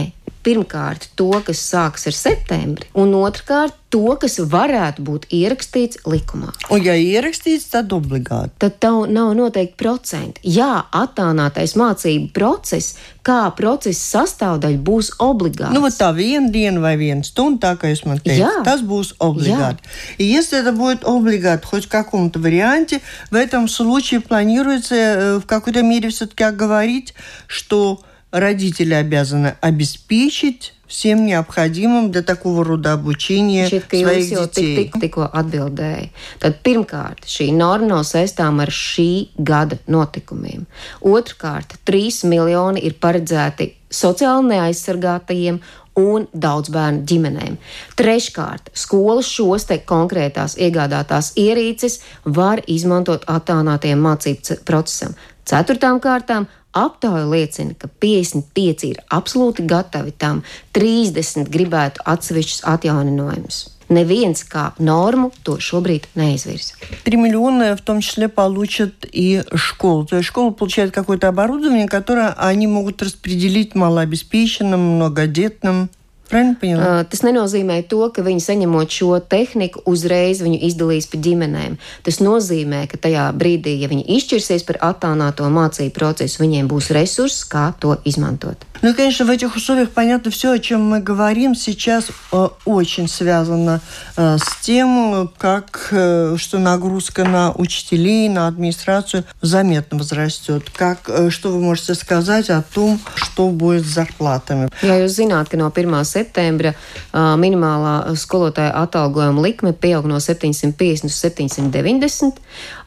Pirmkārt, 0.48 1.10
to, 1.20 1.28
kas 1.44 1.60
sāks 1.60 2.08
ar 2.08 2.16
septembri, 2.16 2.88
un 2.96 3.12
otrkārt, 3.18 3.74
to, 3.92 4.14
kas 4.20 4.38
varētu 4.40 5.04
būt 5.04 5.26
ierakstīts 5.36 6.00
likumā. 6.08 6.54
Un 6.72 6.86
ja 6.86 6.96
ierakstīts, 6.96 7.66
tad 7.74 7.92
obligāti. 7.96 8.54
Tad 8.64 8.78
tev 8.84 9.10
nav 9.12 9.34
noteikti 9.36 9.76
procenti. 9.80 10.44
Jā, 10.48 10.86
attālinātais 10.96 11.76
mācību 11.80 12.32
process, 12.36 12.96
kā 13.28 13.42
procesa 13.60 14.22
sastāvdaļa, 14.22 14.82
būs 14.88 15.14
obligāts. 15.24 15.76
Ну 15.76 15.84
вот 15.84 16.00
tā 16.00 16.14
viena 16.16 16.48
diena 16.54 16.80
vai 16.84 16.96
viena 17.00 17.28
stunda, 17.28 17.74
tā 17.74 17.82
kā 17.82 17.92
jūs 17.92 18.06
man 18.08 18.24
teicat, 18.24 18.40
Jā. 18.40 18.66
tas 18.68 18.84
būs 18.88 19.18
обligат. 19.20 19.84
И 20.18 20.24
если 20.24 20.60
это 20.60 20.72
будет 20.72 21.04
облигат 21.04 21.66
хоть 21.66 21.88
в 21.88 21.90
каком-то 21.90 22.40
варианте, 22.40 23.02
в 23.32 23.36
этом 23.36 23.68
случае 23.68 24.22
планируется 24.22 24.96
э, 24.96 25.38
в 25.40 25.46
какой-то 25.46 25.84
мере 25.84 26.08
все-таки 26.10 26.44
оговорить, 26.44 27.14
что 27.48 28.00
родители 28.32 28.94
обязаны 28.94 29.56
обеспечить 29.62 30.74
всем 30.88 31.26
необходимым 31.26 32.12
для 32.12 32.22
такого 32.22 32.64
рода 32.64 32.94
обучения 32.94 33.68
Šķiet, 33.68 33.88
ka 33.90 33.98
своих 33.98 34.32
jūs 34.32 34.38
jau 34.38 34.46
tik, 34.48 34.64
детей. 34.64 34.76
tik, 34.88 35.02
tikko 35.02 35.26
atbildējāt. 35.34 36.10
Tad 36.40 36.62
pirmkārt, 36.64 37.26
šī 37.28 37.52
norma 37.54 37.88
nav 37.88 38.04
saistāma 38.08 38.64
ar 38.64 38.72
šī 38.72 39.30
gada 39.38 39.78
notikumiem. 39.88 40.66
Otrkārt, 41.02 41.76
3 41.86 42.24
miljoni 42.32 42.80
ir 42.88 42.96
paredzēti 43.04 43.74
sociāli 43.92 44.48
neaizsargātajiem 44.54 45.60
un 45.98 46.28
daudz 46.32 46.70
bērnu 46.70 47.04
ģimenēm. 47.10 47.58
Treškārt, 47.98 48.70
skolas 48.78 49.26
šos 49.28 49.66
te 49.68 49.80
konkrētās 49.84 50.56
iegādātās 50.56 51.34
ierīces 51.36 52.00
var 52.24 52.62
izmantot 52.68 53.26
attālinātajam 53.26 54.00
mācību 54.08 54.42
ce- 54.42 54.60
procesam. 54.64 55.16
Ceturtām 55.44 56.00
kārtām 56.00 56.48
aptauja 56.74 57.26
liecina, 57.26 57.74
ka 57.78 57.88
55 57.88 58.86
ir 58.92 59.02
absolūti 59.10 59.66
gatavi 59.68 60.14
tam, 60.18 60.44
30 60.78 61.50
gribētu 61.54 62.06
atsevišķus 62.06 62.64
atjauninājumus. 62.76 63.66
Neviens 63.88 64.44
kā 64.44 64.74
normu 64.84 65.30
to 65.48 65.56
šobrīd 65.64 66.10
neizvirza. 66.20 66.76
3 67.06 67.16
миллиона 67.16 67.76
в 67.76 67.82
том 67.82 68.02
числе 68.02 68.28
получат 68.28 69.06
и 69.06 69.44
школу. 69.56 70.06
То 70.06 70.18
есть 70.18 70.28
школа 70.28 70.52
получает 70.52 70.92
какое-то 70.92 71.30
оборудование, 71.30 71.88
которое 71.88 72.34
они 72.34 72.68
могут 72.68 73.02
распределить 73.02 73.76
малообеспеченным, 73.76 74.96
многодетным. 74.96 75.90
Uh, 76.33 77.03
tas 77.13 77.23
nenozīmē 77.27 77.83
to, 77.91 78.01
ka 78.15 78.25
viņi 78.25 78.41
saņemot 78.41 78.97
šo 78.97 79.21
tehniku, 79.21 79.85
uzreiz 79.89 80.41
viņu 80.45 80.63
izdalīs 80.69 81.09
pa 81.13 81.21
ģimenēm. 81.21 81.77
Tas 82.07 82.23
nozīmē, 82.25 82.87
ka 82.89 83.01
tajā 83.07 83.29
brīdī, 83.37 83.77
ja 83.83 83.93
viņi 83.93 84.09
izšķirsies 84.17 84.65
par 84.69 84.81
attālināto 84.93 85.49
mācību 85.53 85.95
procesu, 85.97 86.43
viņiem 86.45 86.73
būs 86.73 86.93
resurss, 86.97 87.45
kā 87.45 87.71
to 87.83 87.99
izmantot. 88.09 88.72
Ну 88.83 88.91
и, 88.91 88.93
конечно, 88.95 89.25
в 89.25 89.31
этих 89.31 89.55
условиях, 89.55 89.91
понятно, 89.91 90.33
все, 90.33 90.51
о 90.51 90.59
чем 90.59 90.83
мы 90.83 91.01
говорим, 91.01 91.55
сейчас 91.55 92.11
э, 92.33 92.49
очень 92.65 93.07
связано 93.07 93.81
э, 94.17 94.39
с 94.39 94.57
тем, 94.61 95.31
как, 95.39 95.89
э, 95.93 96.35
что 96.37 96.59
нагрузка 96.59 97.23
на 97.23 97.53
учителей, 97.53 98.29
на 98.29 98.49
администрацию 98.49 99.23
заметно 99.41 99.99
возрастет. 99.99 100.69
Как, 100.75 101.09
что 101.29 101.51
вы 101.51 101.61
можете 101.61 101.95
сказать 101.95 102.51
о 102.51 102.63
том, 102.63 102.99
что 103.15 103.51
будет 103.51 103.87
с 103.87 103.95
зарплатами? 103.95 104.69
Jā, 104.83 104.99
jūs 104.99 105.15
zināt, 105.15 105.47
ka 105.47 105.57
no 105.61 105.71
1. 105.71 106.03
septembra 106.03 106.73
minimālā 107.13 108.17
skolotāja 108.19 108.73
atalgojuma 108.83 109.45
likme 109.45 109.71
pieaug 109.73 110.09
no 110.11 110.19
750 110.19 111.07
uz 111.07 111.15
790. 111.15 112.35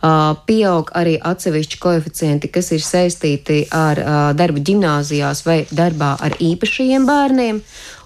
Uh, 0.05 0.35
pieaug 0.45 0.91
arī 0.93 1.15
atsevišķi 1.17 1.79
koeficienti, 1.81 2.49
kas 2.53 2.67
ir 2.75 2.83
saistīti 2.85 3.63
ar 3.73 4.01
uh, 4.01 4.17
darbu 4.37 4.61
gimnāzijās 4.61 5.41
vai 5.47 5.63
darbā 5.73 6.11
ar 6.21 6.35
īpašajiem 6.45 7.07
bērniem. 7.09 7.61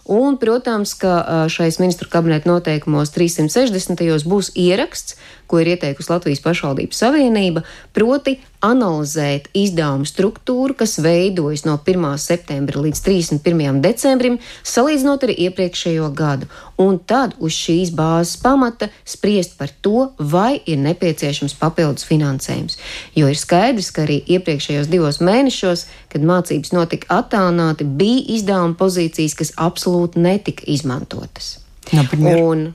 Un, 0.07 0.37
protams, 0.39 0.93
ka 1.01 1.15
uh, 1.19 1.41
šais 1.51 1.81
ministru 1.81 2.07
kabineta 2.13 2.47
noteikumos 2.47 3.11
360. 3.11 4.05
būs 4.31 4.53
ieraksts, 4.55 5.17
ko 5.49 5.59
ir 5.61 5.73
ieteikusi 5.73 6.11
Latvijas 6.13 6.43
pašvaldības 6.45 7.01
savienība, 7.01 7.63
proti 7.95 8.37
analizēt 8.65 9.47
izdevumu 9.55 10.07
struktūru, 10.07 10.75
kas 10.77 10.97
veidojas 11.01 11.63
no 11.65 11.77
1. 11.79 12.05
septembra 12.19 12.81
līdz 12.83 13.01
31. 13.05 13.79
decembrim, 13.83 14.37
salīdzinot 14.67 15.23
ar 15.25 15.33
iepriekšējo 15.33 16.09
gadu, 16.15 16.49
un 16.79 16.99
tad 16.99 17.37
uz 17.39 17.55
šīs 17.55 17.93
bāzes 17.95 18.35
pamata 18.43 18.89
spriest 19.07 19.55
par 19.59 19.71
to, 19.81 20.09
vai 20.19 20.59
ir 20.67 20.81
nepieciešams 20.83 21.55
papildus 21.59 22.07
finansējums. 22.09 22.77
Jo 23.15 23.31
ir 23.31 23.39
skaidrs, 23.39 23.93
ka 23.95 24.03
arī 24.05 24.19
iepriekšējos 24.37 24.91
divos 24.91 25.21
mēnešos, 25.23 25.85
kad 26.11 26.27
mācības 26.27 26.75
notika 26.75 27.21
attālināti, 27.21 27.87
bija 27.87 28.27
izdevuma 28.35 28.75
pozīcijas, 28.79 29.37
kas 29.39 29.55
absolūti 29.57 30.21
netika 30.21 30.67
izmantotas. 30.67 31.57
No, 31.95 32.05
un 32.51 32.67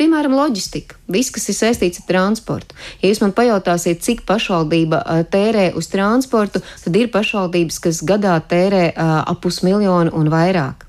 piemēram, 0.00 0.34
loģistika, 0.36 0.96
viss, 1.12 1.32
kas 1.34 1.48
ir 1.50 1.58
saistīts 1.58 2.02
ar 2.02 2.08
transportu. 2.08 2.76
Ja 3.02 3.10
jūs 3.10 3.22
man 3.22 3.34
pajautāsiet, 3.36 4.02
cik 4.04 4.24
pašvaldība 4.28 5.02
tērē 5.32 5.72
uz 5.78 5.90
transportu, 5.92 6.62
tad 6.84 6.96
ir 6.96 7.10
pašvaldības, 7.12 7.82
kas 7.82 8.02
gadā 8.06 8.38
tērē 8.40 8.88
ap 8.96 9.42
pusmiljonu 9.44 10.14
un 10.16 10.32
vairāk. 10.32 10.88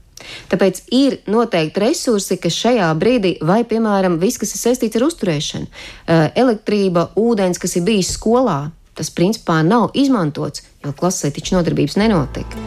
Tāpēc 0.51 0.85
ir 0.95 1.17
noteikti 1.27 1.81
resursi, 1.83 2.37
kas 2.39 2.55
šajā 2.55 2.87
brīdī, 2.95 3.33
vai, 3.43 3.63
piemēram, 3.67 4.15
viss, 4.21 4.39
kas 4.39 4.55
ir 4.55 4.61
saistīts 4.61 4.99
ar 4.99 5.07
uzturēšanu, 5.09 5.67
elektrība, 6.39 7.09
ūdens, 7.19 7.59
kas 7.59 7.75
ir 7.75 7.83
bijis 7.87 8.13
skolā, 8.15 8.71
tas 8.95 9.11
principā 9.11 9.59
nav 9.67 9.91
izmantots, 9.97 10.63
jo 10.85 10.95
klasē 10.95 11.33
taču 11.33 11.57
nodarbības 11.57 11.99
nenotiek. 11.99 12.57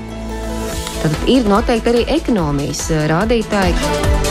Tad 1.00 1.28
ir 1.30 1.48
noteikti 1.48 1.92
arī 1.92 2.06
ekonomijas 2.18 2.88
rādītāji. 3.08 4.25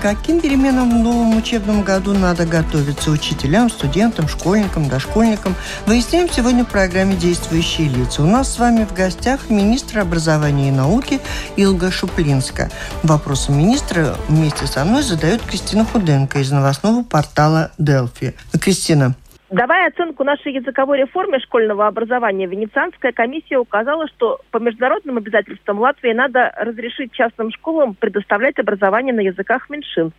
Каким 0.00 0.40
переменам 0.40 0.90
в 0.90 1.02
новом 1.02 1.36
учебном 1.36 1.82
году 1.82 2.14
надо 2.14 2.46
готовиться 2.46 3.10
учителям, 3.10 3.70
студентам, 3.70 4.28
школьникам, 4.28 4.88
дошкольникам? 4.88 5.54
Выясняем 5.86 6.28
сегодня 6.30 6.64
в 6.64 6.68
программе 6.68 7.16
«Действующие 7.16 7.88
лица». 7.88 8.22
У 8.22 8.26
нас 8.26 8.54
с 8.54 8.58
вами 8.58 8.84
в 8.84 8.94
гостях 8.94 9.50
министр 9.50 10.00
образования 10.00 10.68
и 10.68 10.72
науки 10.72 11.20
Илга 11.56 11.90
Шуплинска. 11.90 12.70
Вопросы 13.02 13.52
министра 13.52 14.16
вместе 14.28 14.66
со 14.66 14.84
мной 14.84 15.02
задает 15.02 15.42
Кристина 15.42 15.84
Худенко 15.84 16.38
из 16.40 16.50
новостного 16.50 17.02
портала 17.02 17.70
«Делфи». 17.76 18.34
Кристина, 18.58 19.14
Давая 19.50 19.88
оценку 19.88 20.22
нашей 20.22 20.52
языковой 20.52 20.98
реформе 20.98 21.40
школьного 21.40 21.88
образования, 21.88 22.46
Венецианская 22.46 23.10
комиссия 23.10 23.58
указала, 23.58 24.06
что 24.06 24.38
по 24.52 24.58
международным 24.58 25.16
обязательствам 25.16 25.80
Латвии 25.80 26.12
надо 26.12 26.54
разрешить 26.56 27.10
частным 27.12 27.50
школам 27.50 27.94
предоставлять 27.94 28.60
образование 28.60 29.12
на 29.12 29.22
языках 29.22 29.68
меньшинств. 29.68 30.16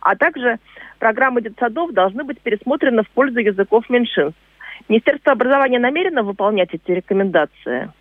А 0.00 0.16
также 0.16 0.56
программы 0.98 1.42
детсадов 1.42 1.92
должны 1.92 2.24
быть 2.24 2.40
пересмотрены 2.40 3.02
в 3.02 3.10
пользу 3.10 3.40
языков 3.40 3.84
меньшинств. 3.90 4.40
Министерство 4.88 5.32
образования 5.32 5.78
намерено 5.78 6.22
выполнять 6.22 6.72
эти 6.72 6.90
рекомендации? 6.90 7.92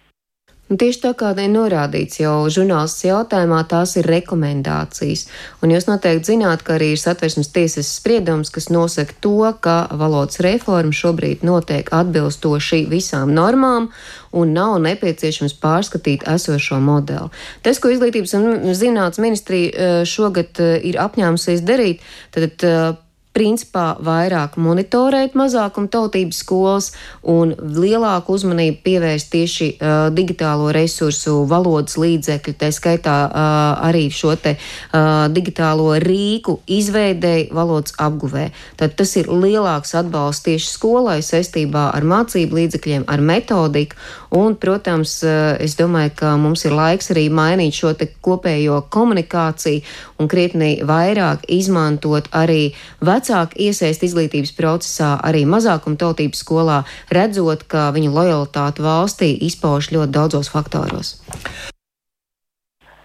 Un 0.69 0.77
tieši 0.77 0.99
tā 1.01 1.11
kā 1.17 1.31
ir 1.33 1.49
norādīts 1.49 2.19
jau 2.21 2.45
žurnālists 2.53 3.01
jautājumā, 3.07 3.63
tās 3.65 3.95
ir 3.97 4.05
rekomendācijas. 4.05 5.25
Un 5.65 5.73
jūs 5.73 5.87
noteikti 5.89 6.35
zināt, 6.35 6.61
ka 6.61 6.75
arī 6.77 6.91
ir 6.93 7.01
satversmes 7.01 7.49
tiesas 7.55 7.89
spriedums, 7.97 8.51
kas 8.53 8.69
nosaka 8.69 9.17
to, 9.19 9.49
ka 9.65 9.87
valodas 9.97 10.37
reforma 10.45 10.93
šobrīd 10.93 11.41
notiek 11.47 11.89
atbilstoši 11.89 12.83
visām 12.91 13.33
normām 13.33 13.89
un 14.29 14.53
nav 14.53 14.77
nepieciešams 14.85 15.57
pārskatīt 15.57 16.27
esošo 16.29 16.77
modeli. 16.83 17.33
Tas, 17.65 17.81
ko 17.81 17.89
Izglītības 17.89 18.37
un 18.37 18.73
zinātnes 18.77 19.25
ministrija 19.25 19.73
eh, 19.73 20.01
šogad 20.05 20.61
eh, 20.61 20.77
ir 20.85 21.01
apņēmusies 21.01 21.65
darīt, 21.65 22.05
tad 22.35 22.69
eh, 22.69 22.91
principā 23.35 23.93
vairāk 24.03 24.57
monitorēt 24.59 25.35
mazākumtautības 25.37 26.41
skolas 26.43 26.89
un 27.29 27.53
lielāku 27.55 28.33
uzmanību 28.35 28.81
pievērst 28.85 29.29
tieši 29.33 29.67
uh, 29.75 29.97
digitālo 30.15 30.71
resursu, 30.75 31.43
valodas 31.49 31.97
līdzekļu, 32.01 32.55
tā 32.59 32.71
skaitā 32.75 33.17
uh, 33.29 33.43
arī 33.89 34.07
šo 34.13 34.33
te 34.39 34.55
uh, 34.57 35.27
digitālo 35.31 35.91
rīku 36.01 36.59
izveidēji 36.65 37.49
valodas 37.55 37.95
apguvē. 38.01 38.49
Tad 38.81 38.97
tas 38.99 39.15
ir 39.21 39.29
lielāks 39.29 39.93
atbalsts 39.99 40.47
tieši 40.49 40.73
skolai 40.73 41.19
saistībā 41.25 41.89
ar 41.93 42.07
mācību 42.09 42.63
līdzekļiem, 42.63 43.07
ar 43.07 43.23
metodiku 43.23 43.99
un, 44.30 44.56
protams, 44.56 45.20
uh, 45.26 45.54
es 45.60 45.76
domāju, 45.78 46.14
ka 46.16 46.34
mums 46.40 46.64
ir 46.64 46.76
laiks 46.76 47.12
arī 47.14 47.28
mainīt 47.30 47.76
šo 47.76 47.94
te 47.98 48.08
kopējo 48.24 48.82
komunikāciju 48.90 49.84
un 50.18 50.30
krietni 50.30 50.78
vairāk 50.86 51.46
izmantot 51.48 52.30
arī 52.32 52.72
vecāku 53.04 53.34
vecāki 53.34 53.68
iesaist 53.68 54.02
izglītības 54.02 54.52
procesā, 54.56 55.18
arī 55.22 55.44
mazākumtautības 55.46 56.42
skolā, 56.44 56.84
redzot, 57.10 57.64
ka 57.66 57.92
viņu 57.92 58.12
lojalitāte 58.12 58.82
valstī 58.82 59.34
izpauž 59.40 59.92
ļoti 59.92 60.12
daudzos 60.12 60.50
faktoros. 60.50 61.20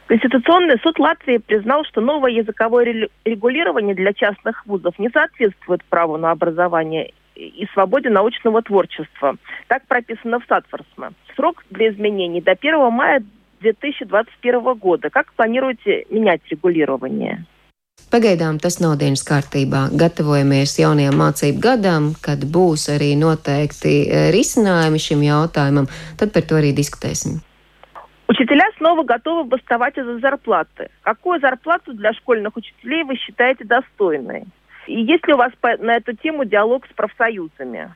Конституционный 0.09 0.79
суд 0.81 0.97
Латвии 0.97 1.37
признал, 1.37 1.85
что 1.85 2.01
новое 2.01 2.31
языковое 2.31 3.09
регулирование 3.25 3.93
для 3.93 4.11
частных 4.11 4.65
вузов 4.65 4.97
не 4.97 5.09
соответствует 5.09 5.83
праву 5.83 6.17
на 6.17 6.31
образование 6.31 7.11
и 7.34 7.66
свободе 7.72 8.10
научного 8.10 8.62
творчества. 8.62 9.36
Так 9.68 9.86
прописано 9.86 10.40
в 10.40 10.44
Сатфорсме. 10.48 11.10
Срок 11.36 11.64
для 11.70 11.90
изменений 11.90 12.40
до 12.40 12.52
1 12.52 12.92
мая 12.92 13.22
2021 13.60 14.74
года. 14.74 15.10
Как 15.10 15.32
планируете 15.34 16.06
менять 16.10 16.42
регулирование? 16.50 17.44
Pagaidām 18.10 18.58
tas 18.62 18.76
nav 18.82 18.96
dienas 18.98 19.22
kārtībā. 19.26 19.88
Gatavojamies 20.00 20.76
jaunajam 20.78 21.16
mācību 21.18 21.60
gadam, 21.62 22.04
kad 22.26 22.42
būs 22.56 22.88
arī 22.94 23.14
noteikti 23.18 23.94
e, 24.04 24.20
risinājumi 24.34 25.00
šim 25.06 25.22
jautājumam, 25.26 25.88
tad 26.20 26.34
par 26.34 26.46
to 26.46 26.58
arī 26.60 26.70
diskutēsim. 26.74 27.40
Учителя 28.26 28.70
снова 28.78 29.04
готовы 29.04 29.44
бастовать 29.44 29.98
из-за 29.98 30.18
зарплаты. 30.18 30.88
Какую 31.02 31.40
зарплату 31.40 31.92
для 31.92 32.12
школьных 32.14 32.56
учителей 32.56 33.04
вы 33.04 33.16
считаете 33.16 33.64
достойной? 33.64 34.44
И 34.87 35.01
есть 35.01 35.27
ли 35.27 35.33
у 35.33 35.37
вас 35.37 35.51
на 35.79 35.97
эту 35.97 36.15
тему 36.15 36.45
диалог 36.45 36.85
с 36.85 36.93
профсоюзами? 36.95 37.93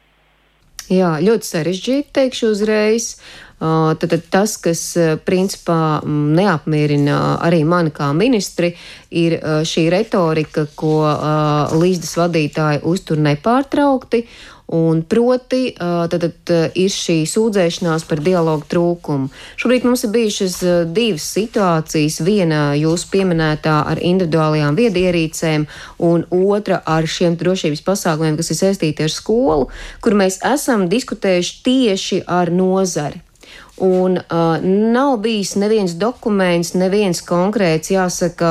Jā, 0.91 1.15
ļoti 1.23 1.47
sarežģīti, 1.47 2.11
teikšu 2.11 2.49
uzreiz. 2.51 3.05
Tad, 3.63 4.03
tad 4.03 4.25
tas, 4.27 4.57
kas 4.59 4.81
principā 5.23 6.03
neapmierina 6.03 7.37
arī 7.45 7.61
mani 7.63 7.93
kā 7.95 8.09
ministri, 8.11 8.73
ir 9.07 9.37
šī 9.63 9.85
retorika, 9.93 10.65
ko 10.75 10.97
līdzdas 11.79 12.17
vadītāji 12.19 12.83
uztur 12.91 13.23
nepārtraukti 13.23 14.25
Un 14.68 15.00
proti, 15.02 15.70
tad, 15.78 16.20
tad 16.20 16.50
ir 16.76 16.90
šī 16.92 17.22
sūdzēšanās 17.24 18.02
par 18.08 18.20
dialogu 18.20 18.66
trūkumu. 18.68 19.30
Šobrīd 19.56 19.86
mums 19.88 20.04
ir 20.04 20.12
bijušas 20.12 20.56
divas 20.92 21.28
situācijas. 21.32 22.18
Viena 22.26 22.74
jūsu 22.76 23.08
pieminētā 23.14 23.78
ar 23.88 24.02
individuālajām 24.04 24.76
viedierīcēm, 24.76 25.64
un 26.04 26.26
otra 26.28 26.82
ar 26.84 27.08
šiem 27.08 27.38
drošības 27.40 27.84
pasākumiem, 27.86 28.36
kas 28.36 28.52
ir 28.52 28.60
saistīti 28.60 29.06
ar 29.06 29.14
skolu, 29.14 29.70
kur 30.04 30.18
mēs 30.20 30.42
esam 30.44 30.84
diskutējuši 30.92 31.56
tieši 31.64 32.20
ar 32.28 32.52
nozari. 32.52 33.24
Un 33.84 34.18
uh, 34.18 34.58
nav 34.92 35.18
bijis 35.22 35.54
neviens 35.54 35.94
dokuments, 35.94 36.72
neviens 36.74 37.20
konkrēts, 37.22 37.92
jāsaka, 37.92 38.50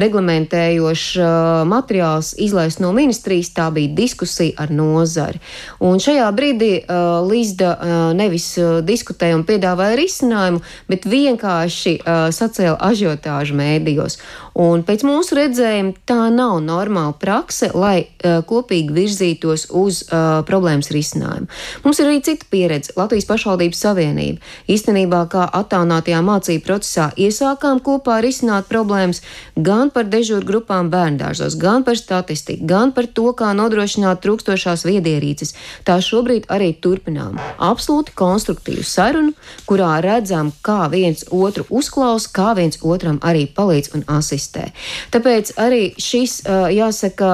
reglamentējošs 0.00 1.06
uh, 1.20 1.28
materiāls 1.70 2.32
izlaist 2.42 2.82
no 2.82 2.90
ministrijas. 2.96 3.52
Tā 3.54 3.68
bija 3.74 3.94
diskusija 3.94 4.56
ar 4.64 4.72
nozari. 4.74 5.38
Un 5.78 6.02
šajā 6.02 6.26
brīdī 6.34 6.72
uh, 6.82 7.20
Līsda 7.30 7.70
uh, 7.74 7.96
nevis 8.16 8.48
uh, 8.58 8.80
diskutēja 8.82 9.38
un 9.38 9.46
piedāvāja 9.46 9.98
risinājumu, 10.00 10.62
bet 10.90 11.06
vienkārši 11.06 11.96
uh, 12.00 12.26
sacēla 12.34 12.78
ažiotāžu 12.90 13.58
mēdījos. 13.58 14.18
Un 14.60 14.82
pēc 14.84 15.04
mūsu 15.06 15.36
redzējuma 15.38 15.94
tā 16.08 16.26
nav 16.34 16.58
normāla 16.60 17.14
prakse, 17.16 17.70
lai 17.72 18.02
uh, 18.02 18.42
kopīgi 18.44 18.92
virzītos 18.92 19.68
uz 19.72 20.02
uh, 20.04 20.42
problēmas 20.44 20.90
risinājumu. 20.92 21.48
Mums 21.84 22.00
ir 22.02 22.10
arī 22.10 22.18
cita 22.26 22.48
pieredze 22.52 22.92
Latvijas 22.98 23.28
pašvaldības 23.30 23.80
savienība. 23.86 24.42
Īstenībā, 24.68 25.22
kā 25.32 25.46
attālinātajā 25.62 26.20
mācību 26.26 26.64
procesā 26.66 27.06
iesākām 27.16 27.80
kopā 27.86 28.18
risināt 28.20 28.68
problēmas 28.68 29.22
gan 29.56 29.92
par 29.94 30.10
dežūru 30.12 30.44
grupām 30.50 30.90
bērndārzos, 30.92 31.56
gan 31.60 31.86
par 31.86 31.96
statistiku, 31.96 32.68
gan 32.68 32.92
par 32.92 33.08
to, 33.08 33.30
kā 33.32 33.54
nodrošināt 33.56 34.20
trūkstošās 34.26 34.84
viedierīces. 34.84 35.54
Tā 35.88 36.00
šobrīd 36.04 36.50
arī 36.52 36.74
turpinām. 36.76 37.40
Absolūti 37.56 38.12
konstruktīvu 38.18 38.84
sarunu, 38.84 39.32
kurā 39.64 39.96
redzam, 40.04 40.52
kā 40.60 40.82
viens 40.92 41.24
otru 41.32 41.64
uzklausa, 41.70 42.28
kā 42.34 42.52
viens 42.60 42.76
otram 42.84 43.22
arī 43.24 43.46
palīdz 43.56 43.94
un 43.96 44.08
asistē 44.10 44.49
asistē. 44.50 44.72
Tāpēc 45.14 45.52
arī 45.58 45.94
šis, 45.98 46.42
jāsaka, 46.74 47.30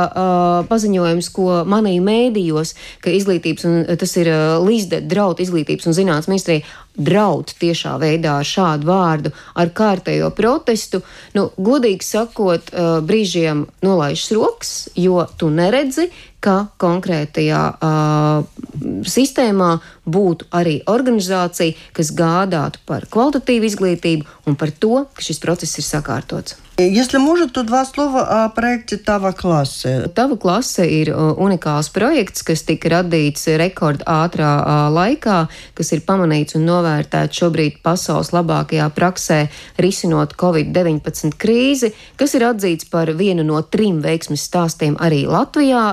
paziņojums, 0.68 1.30
ko 1.32 1.64
manīja 1.66 2.02
mēdījos, 2.04 2.74
ka 3.00 3.10
izglītības, 3.10 3.64
un 3.66 3.96
tas 3.98 4.16
ir 4.16 4.30
Līsde 4.66 5.00
draud 5.00 5.40
izglītības 5.40 5.86
un 5.86 5.96
zinātnes 5.96 6.28
ministrija, 6.28 6.64
draud 6.95 7.53
tiešā 7.59 7.95
veidā 8.01 8.37
ar 8.41 8.47
šādu 8.47 8.87
vārdu, 8.89 9.31
ar 9.55 9.71
kārtējo 9.75 10.31
protestu, 10.35 11.01
nu, 11.37 11.47
godīgi 11.57 12.03
sakot, 12.05 12.73
brīžiem 13.07 13.65
nolaižas 13.85 14.33
rokas, 14.35 14.73
jo 14.99 15.23
tu 15.39 15.49
neredzi, 15.53 16.09
ka 16.41 16.55
konkrētajā 16.81 17.61
uh, 17.69 19.03
sistēmā 19.05 19.75
būtu 20.09 20.47
arī 20.57 20.79
organizācija, 20.89 21.77
kas 21.93 22.09
gādātu 22.17 22.81
par 22.89 23.05
kvalitatīvu 23.13 23.69
izglītību 23.69 24.49
un 24.49 24.57
par 24.57 24.73
to, 24.73 25.05
ka 25.13 25.21
šis 25.21 25.41
process 25.43 25.77
ir 25.77 25.85
sakārtots. 25.85 26.57
Если 26.77 27.17
может, 27.17 27.53
то 27.53 27.63
два 27.63 27.85
слова 27.85 28.45
о 28.45 28.49
проекте 28.49 28.95
Tava 28.97 29.33
klase. 29.33 30.07
Tava 30.15 30.37
klase 30.37 30.87
ir 30.87 31.11
unikāls 31.13 31.91
projekts, 31.93 32.41
kas 32.41 32.63
tika 32.65 32.89
radīts 32.89 33.45
rekord 33.59 34.01
ātrā 34.07 34.89
laikā, 34.89 35.45
kas 35.77 35.91
ir 35.91 36.01
pamanīts 36.07 36.55
un 36.57 36.65
novērtēts 36.86 37.40
šobrīd 37.40 37.78
pasaules 37.84 38.30
labākajā 38.34 38.86
praksē 38.94 39.38
risinot 39.82 40.36
Covid-19 40.38 41.34
krīzi, 41.40 41.92
kas 42.16 42.34
ir 42.38 42.46
atzīts 42.46 42.88
par 42.90 43.10
vienu 43.18 43.44
no 43.46 43.60
trim 43.62 44.00
veiksmes 44.04 44.44
stāstiem 44.46 44.96
arī 45.02 45.24
Latvijā 45.26 45.84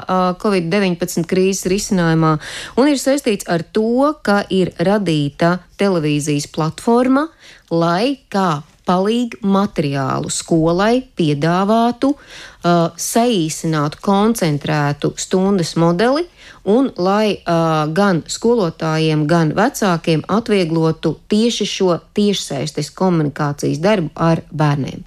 Covid-19 0.41 1.25
krīzes 1.29 1.67
risinājumā, 1.71 2.36
un 2.77 2.91
ir 2.91 3.01
saistīts 3.01 3.49
ar 3.49 3.65
to, 3.73 4.13
ka 4.23 4.43
ir 4.53 4.73
radīta 4.79 5.58
televīzijas 5.79 6.49
platforma, 6.53 7.27
lai 7.73 8.19
kā 8.29 8.62
palīgu 8.88 9.41
materiālu 9.48 10.32
skolai 10.34 11.04
piedāvātu, 11.17 12.13
uh, 12.13 12.89
saīsinātu, 13.00 14.02
koncentrētu 14.04 15.13
stundas 15.19 15.76
modeli, 15.80 16.26
un 16.69 16.89
lai 16.96 17.36
uh, 17.36 17.84
gan 17.96 18.24
skolotājiem, 18.28 19.26
gan 19.28 19.52
vecākiem 19.56 20.24
atvieglotu 20.32 21.17
tieši 21.32 21.67
šo 21.67 21.98
tiešsaistes 22.15 22.91
komunikācijas 22.96 23.82
darbu 23.84 24.12
ar 24.15 24.43
bērniem. 24.52 25.04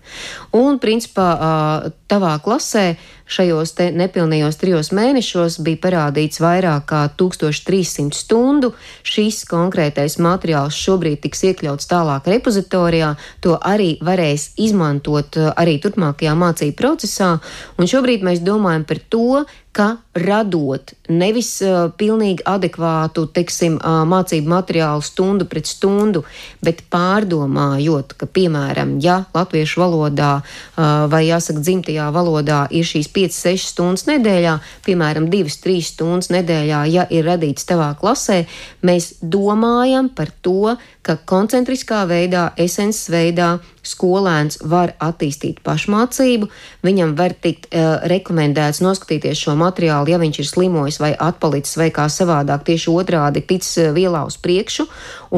Un, 0.56 0.80
principā, 0.82 1.28
uh, 1.36 1.92
tavā 2.10 2.36
klasē 2.44 2.90
šajos 3.26 3.74
nepilnījos 3.94 4.58
trijos 4.60 4.92
mēnešos 4.94 5.58
bija 5.66 5.80
parādīts 5.82 6.40
vairāk 6.42 6.86
kā 6.90 7.02
1300 7.18 8.14
stundu. 8.14 8.72
Šis 9.06 9.42
konkrētais 9.50 10.18
materiāls 10.22 10.78
šobrīd 10.78 11.24
tiks 11.26 11.44
iekļauts 11.50 11.90
tālāk 11.90 12.30
repozitorijā, 12.30 13.14
to 13.42 13.58
arī 13.58 13.96
varēs 14.04 14.52
izmantot 14.62 15.38
arī 15.56 15.78
turpmākajā 15.82 16.34
mācību 16.38 16.78
procesā, 16.78 17.36
un 17.78 17.90
šobrīd 17.90 18.26
mēs 18.26 18.42
domājam 18.46 18.86
par 18.86 19.02
to, 19.10 19.44
ka 19.76 19.98
radot 20.16 20.94
nevis 21.12 21.50
uh, 21.60 21.90
pilnīgi 22.00 22.44
adekvātu, 22.48 23.26
teiksim, 23.36 23.76
uh, 23.76 24.04
mācību 24.08 24.48
materiālu 24.48 25.04
stundu 25.04 25.44
pret 25.50 25.68
stundu, 25.68 26.22
bet 26.64 26.80
pārdomājot, 26.92 28.14
ka, 28.16 28.28
piemēram, 28.38 28.96
ja 29.04 29.18
latviešu 29.36 29.82
valodā 29.82 30.30
uh, 30.40 31.04
vai, 31.12 31.26
jāsaka, 31.28 31.60
dzimtajā 31.60 32.08
valodā 32.14 32.62
ir 32.72 32.88
šīs 32.88 33.10
5-6 33.12 33.68
stundas 33.74 34.06
nedēļā, 34.08 34.56
piemēram, 34.88 35.28
2-3 35.32 35.84
stundas 35.90 36.32
nedēļā, 36.32 36.82
ja 36.94 37.04
ir 37.12 37.28
radīts 37.28 37.68
tavā 37.68 37.92
klasē, 38.00 38.46
mēs 38.86 39.18
domājam 39.20 40.08
par 40.16 40.32
to, 40.40 40.76
ka 41.06 41.16
koncentriskā 41.30 42.02
veidā, 42.10 42.48
esences 42.58 43.06
veidā 43.12 43.56
skolēns 43.86 44.58
var 44.66 44.92
attīstīt 45.02 45.60
pašmācību, 45.66 46.48
viņam 46.86 47.14
var 47.18 47.36
tikt 47.42 47.68
uh, 47.70 48.02
rekomendēts 48.10 48.82
noskatīties 48.82 49.44
šo 49.46 49.54
materiālu, 49.60 50.10
ja 50.10 50.20
viņš 50.22 50.42
ir 50.42 50.50
slimojis 50.50 51.00
vai 51.02 51.12
atpalicis 51.14 51.78
vai 51.78 51.88
kā 51.94 52.08
savādāk, 52.10 52.66
tieši 52.66 52.90
otrādi 52.90 53.44
tic 53.46 53.62
uh, 53.62 53.92
vielā 53.96 54.26
uz 54.26 54.38
priekšu, 54.42 54.88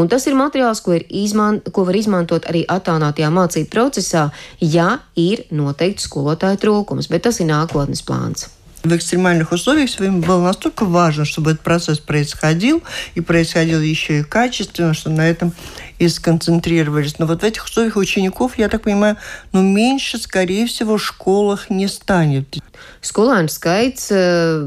un 0.00 0.08
tas 0.08 0.24
ir 0.26 0.38
materiāls, 0.38 0.82
ko, 0.84 0.96
ir 0.96 1.04
izman, 1.08 1.60
ko 1.60 1.84
var 1.88 2.00
izmantot 2.00 2.48
arī 2.48 2.64
attālinātajā 2.64 3.32
mācību 3.34 3.72
procesā, 3.74 4.28
ja 4.64 4.94
ir 5.16 5.44
noteikti 5.52 6.08
skolotāju 6.08 6.64
trūkums, 6.64 7.12
bet 7.12 7.28
tas 7.28 7.42
ir 7.44 7.52
nākotnes 7.52 8.04
plāns. 8.08 8.48
В 8.88 8.96
экстремальных 8.96 9.52
условиях 9.52 9.90
своим 9.90 10.22
было 10.22 10.42
настолько 10.42 10.86
важно, 10.86 11.26
чтобы 11.26 11.50
этот 11.50 11.62
процесс 11.62 11.98
происходил, 11.98 12.82
и 13.14 13.20
происходил 13.20 13.82
еще 13.82 14.20
и 14.20 14.22
качественно, 14.22 14.94
что 14.94 15.10
на 15.10 15.28
этом 15.28 15.52
и 15.99 16.07
сконцентрировались. 16.07 17.19
Но 17.19 17.25
вот 17.25 17.41
в 17.41 17.45
этих 17.45 17.65
условиях 17.65 17.97
учеников, 17.97 18.57
я 18.57 18.69
так 18.69 18.83
понимаю, 18.83 19.17
ну, 19.51 19.61
меньше, 19.61 20.17
скорее 20.17 20.65
всего, 20.65 20.97
в 20.97 21.03
школах 21.03 21.69
не 21.69 21.87
станет. 21.87 22.59
Skolēnu 23.03 23.51
skaits 23.51 24.07
uh, 24.15 24.63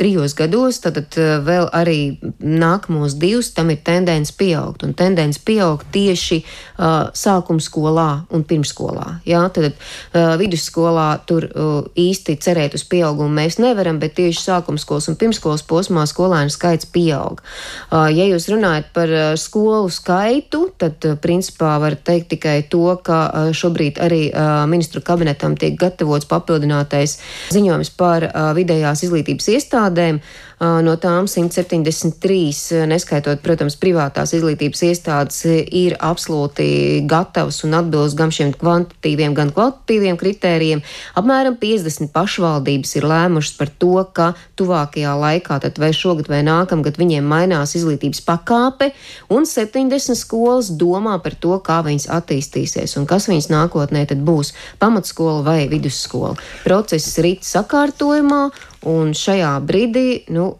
trijos 0.00 0.32
gados, 0.36 0.78
tad 0.80 0.96
uh, 1.20 1.38
vēl 1.44 1.68
arī 1.76 2.16
nākamos 2.40 3.18
divus 3.20 3.50
tam 3.56 3.68
ir 3.72 3.82
tendence 3.84 4.32
pieaugt. 4.32 4.84
Un 4.86 4.94
tendence 4.96 5.40
pieaugt 5.44 5.90
tieši 5.92 6.40
uh, 6.40 7.10
sākuma 7.12 7.60
skolā 7.60 8.08
un 8.32 8.44
pirmsskolā. 8.48 9.20
Jā, 9.28 9.42
tad 9.52 9.74
uh, 9.76 10.34
vidusskolā 10.40 11.08
tur 11.28 11.48
uh, 11.48 11.90
īsti 11.92 12.38
cerēt 12.44 12.76
uz 12.78 12.86
pieaugumu 12.88 13.36
mēs 13.40 13.60
nevaram, 13.60 14.00
bet 14.00 14.16
tieši 14.16 14.46
sākuma 14.46 14.80
skolas 14.80 15.10
un 15.12 15.18
pirmsskolas 15.20 15.64
posmā 15.68 16.06
skolēnu 16.08 16.52
skaits 16.54 16.88
pieaug. 16.88 17.44
Uh, 17.92 18.08
ja 18.08 18.28
jūs 18.30 18.48
runājat 18.52 18.92
par 18.96 19.12
uh, 19.12 19.30
skolu 19.36 19.92
skaitu, 19.92 20.51
tad 20.77 21.05
uh, 21.07 21.15
principā 21.21 21.73
var 21.81 21.95
teikt 21.95 22.31
tikai 22.35 22.55
to, 22.71 22.85
ka 23.05 23.19
uh, 23.27 23.51
šobrīd 23.55 23.99
arī 24.03 24.21
uh, 24.29 24.63
ministru 24.69 25.01
kabinetam 25.05 25.57
tiek 25.59 25.75
gatavots 25.79 26.29
papildinātais 26.29 27.17
ziņojums 27.53 27.93
par 27.97 28.25
vidējās 28.57 29.03
izglītības 29.07 29.49
iestādēm. 29.55 30.19
No 30.63 30.93
tām 30.95 31.25
173, 31.27 32.85
neskaitot, 32.87 33.41
protams, 33.43 33.75
privātās 33.75 34.31
izglītības 34.37 34.83
iestādes, 34.87 35.41
ir 35.67 35.97
absolūti 35.99 37.01
gatavas 37.09 37.57
un 37.67 37.75
atbilst 37.75 38.15
gan 38.15 38.31
šiem 38.31 38.53
kvantitīviem, 38.61 39.35
gan 39.35 39.51
kvalitatīviem 39.51 40.15
kritērijiem. 40.21 40.83
Apmēram 41.19 41.57
50 41.59 42.13
pašvaldības 42.15 42.95
ir 42.95 43.09
lēmušas 43.11 43.57
par 43.59 43.73
to, 43.81 43.91
ka 44.15 44.29
tuvākajā 44.55 45.17
laikā, 45.19 45.59
tad 45.65 45.83
vai 45.83 45.91
šogad 45.97 46.31
vai 46.31 46.39
nākamgad, 46.47 46.95
viņiem 47.01 47.27
mainās 47.27 47.75
izglītības 47.75 48.23
pakāpe, 48.23 48.93
un 49.35 49.49
70 49.49 50.15
skolas 50.15 50.71
domā 50.71 51.17
par 51.25 51.35
to, 51.35 51.57
kā 51.59 51.81
viņas 51.83 52.07
attīstīsies 52.21 52.95
un 53.01 53.09
kas 53.09 53.27
viņas 53.27 53.51
nākotnē 53.51 54.05
tad 54.07 54.23
būs- 54.23 54.53
pamatskola 54.83 55.43
vai 55.43 55.67
vidusskola. 55.67 56.37
Process 56.63 57.17
rit 57.19 57.43
sakārtojumā, 57.43 58.47
Un 58.88 59.10
šajā 59.16 59.56
brīdī 59.66 60.06
nu, 60.34 60.52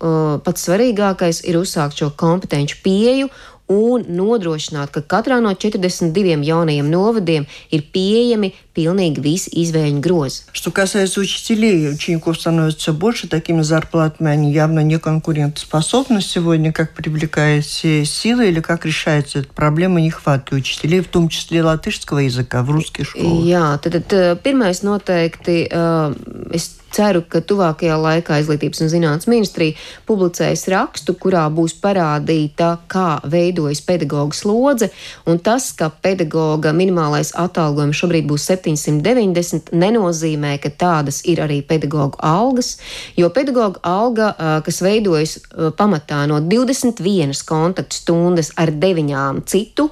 pats 0.45 0.67
svarīgākais 0.67 1.45
ir 1.47 1.61
uzsākt 1.61 2.01
šo 2.01 2.11
kompetenci 2.19 2.81
pieju 2.83 3.31
un 3.69 4.05
nodrošināt, 4.09 4.91
ka 4.91 5.03
katrā 5.05 5.39
no 5.45 5.53
42 5.53 6.41
jaunajiem 6.49 6.89
novadiem 6.89 7.45
ir 7.71 7.85
pieejami 7.93 8.55
pilnīgi 8.73 9.21
visi 9.21 9.53
izvēļņu 9.63 10.01
grozi. 10.01 10.43
Что 10.53 10.71
касается 10.71 11.21
учителей, 11.21 11.93
учеников 11.93 12.41
становится 12.41 12.79
все 12.79 12.93
больше, 12.93 13.29
такими 13.29 13.63
зарплатами 13.63 14.31
они 14.31 14.53
явно 14.53 14.81
не 14.81 14.99
конкурентоспособны 14.99 16.23
сегодня, 16.23 16.73
как 16.73 16.95
привлекают 16.95 17.67
силы 17.67 18.49
или 18.49 18.61
как 18.61 18.87
решается 18.87 19.41
эта 19.41 19.49
проблема 19.53 20.01
нехватки 20.01 20.55
учителей, 20.55 21.01
в 21.01 21.09
том 21.09 21.29
числе 21.29 21.63
латышского 21.63 22.21
языка 22.21 22.63
в 22.63 22.71
русских 22.71 23.09
школах. 23.09 23.45
Jā, 23.45 23.79
tad, 23.83 24.01
tad 24.09 24.43
pirmais 24.43 24.83
noteikti, 24.83 25.69
uh, 25.71 26.17
es 26.53 26.79
ceru, 26.94 27.24
ka 27.28 27.42
tuvākajā 27.42 27.98
laikā 28.00 28.40
Izglītības 28.42 28.84
un 28.86 28.92
zinātnes 28.92 29.30
ministrija 29.32 29.78
publicēs 30.08 30.68
rakstu, 30.72 31.16
kurā 31.20 31.46
būs 31.54 31.76
parādīta, 31.84 32.76
kā 32.92 33.20
veidojas 33.30 33.82
pedagoģa 33.86 34.38
slodze, 34.38 34.90
un 35.30 35.40
tas, 35.44 35.72
ka 35.78 35.90
pedagoģa 36.04 36.74
minimālais 36.78 37.34
atalgojums 37.40 38.00
šobrīd 38.00 38.28
būs 38.30 38.48
790, 38.52 39.74
nenozīmē, 39.74 40.56
ka 40.64 40.72
tādas 40.84 41.24
ir 41.30 41.44
arī 41.44 41.62
pedagoģa 41.68 42.22
algas, 42.30 42.76
jo 43.20 43.30
pedagoģa 43.34 43.84
alga, 43.88 44.30
kas 44.66 44.82
veidojas 44.86 45.38
pamatā 45.80 46.24
no 46.30 46.40
21 46.44 47.44
kontaktu 47.48 48.02
stundas 48.04 48.54
ar 48.60 48.74
9 48.84 49.44
citu 49.50 49.90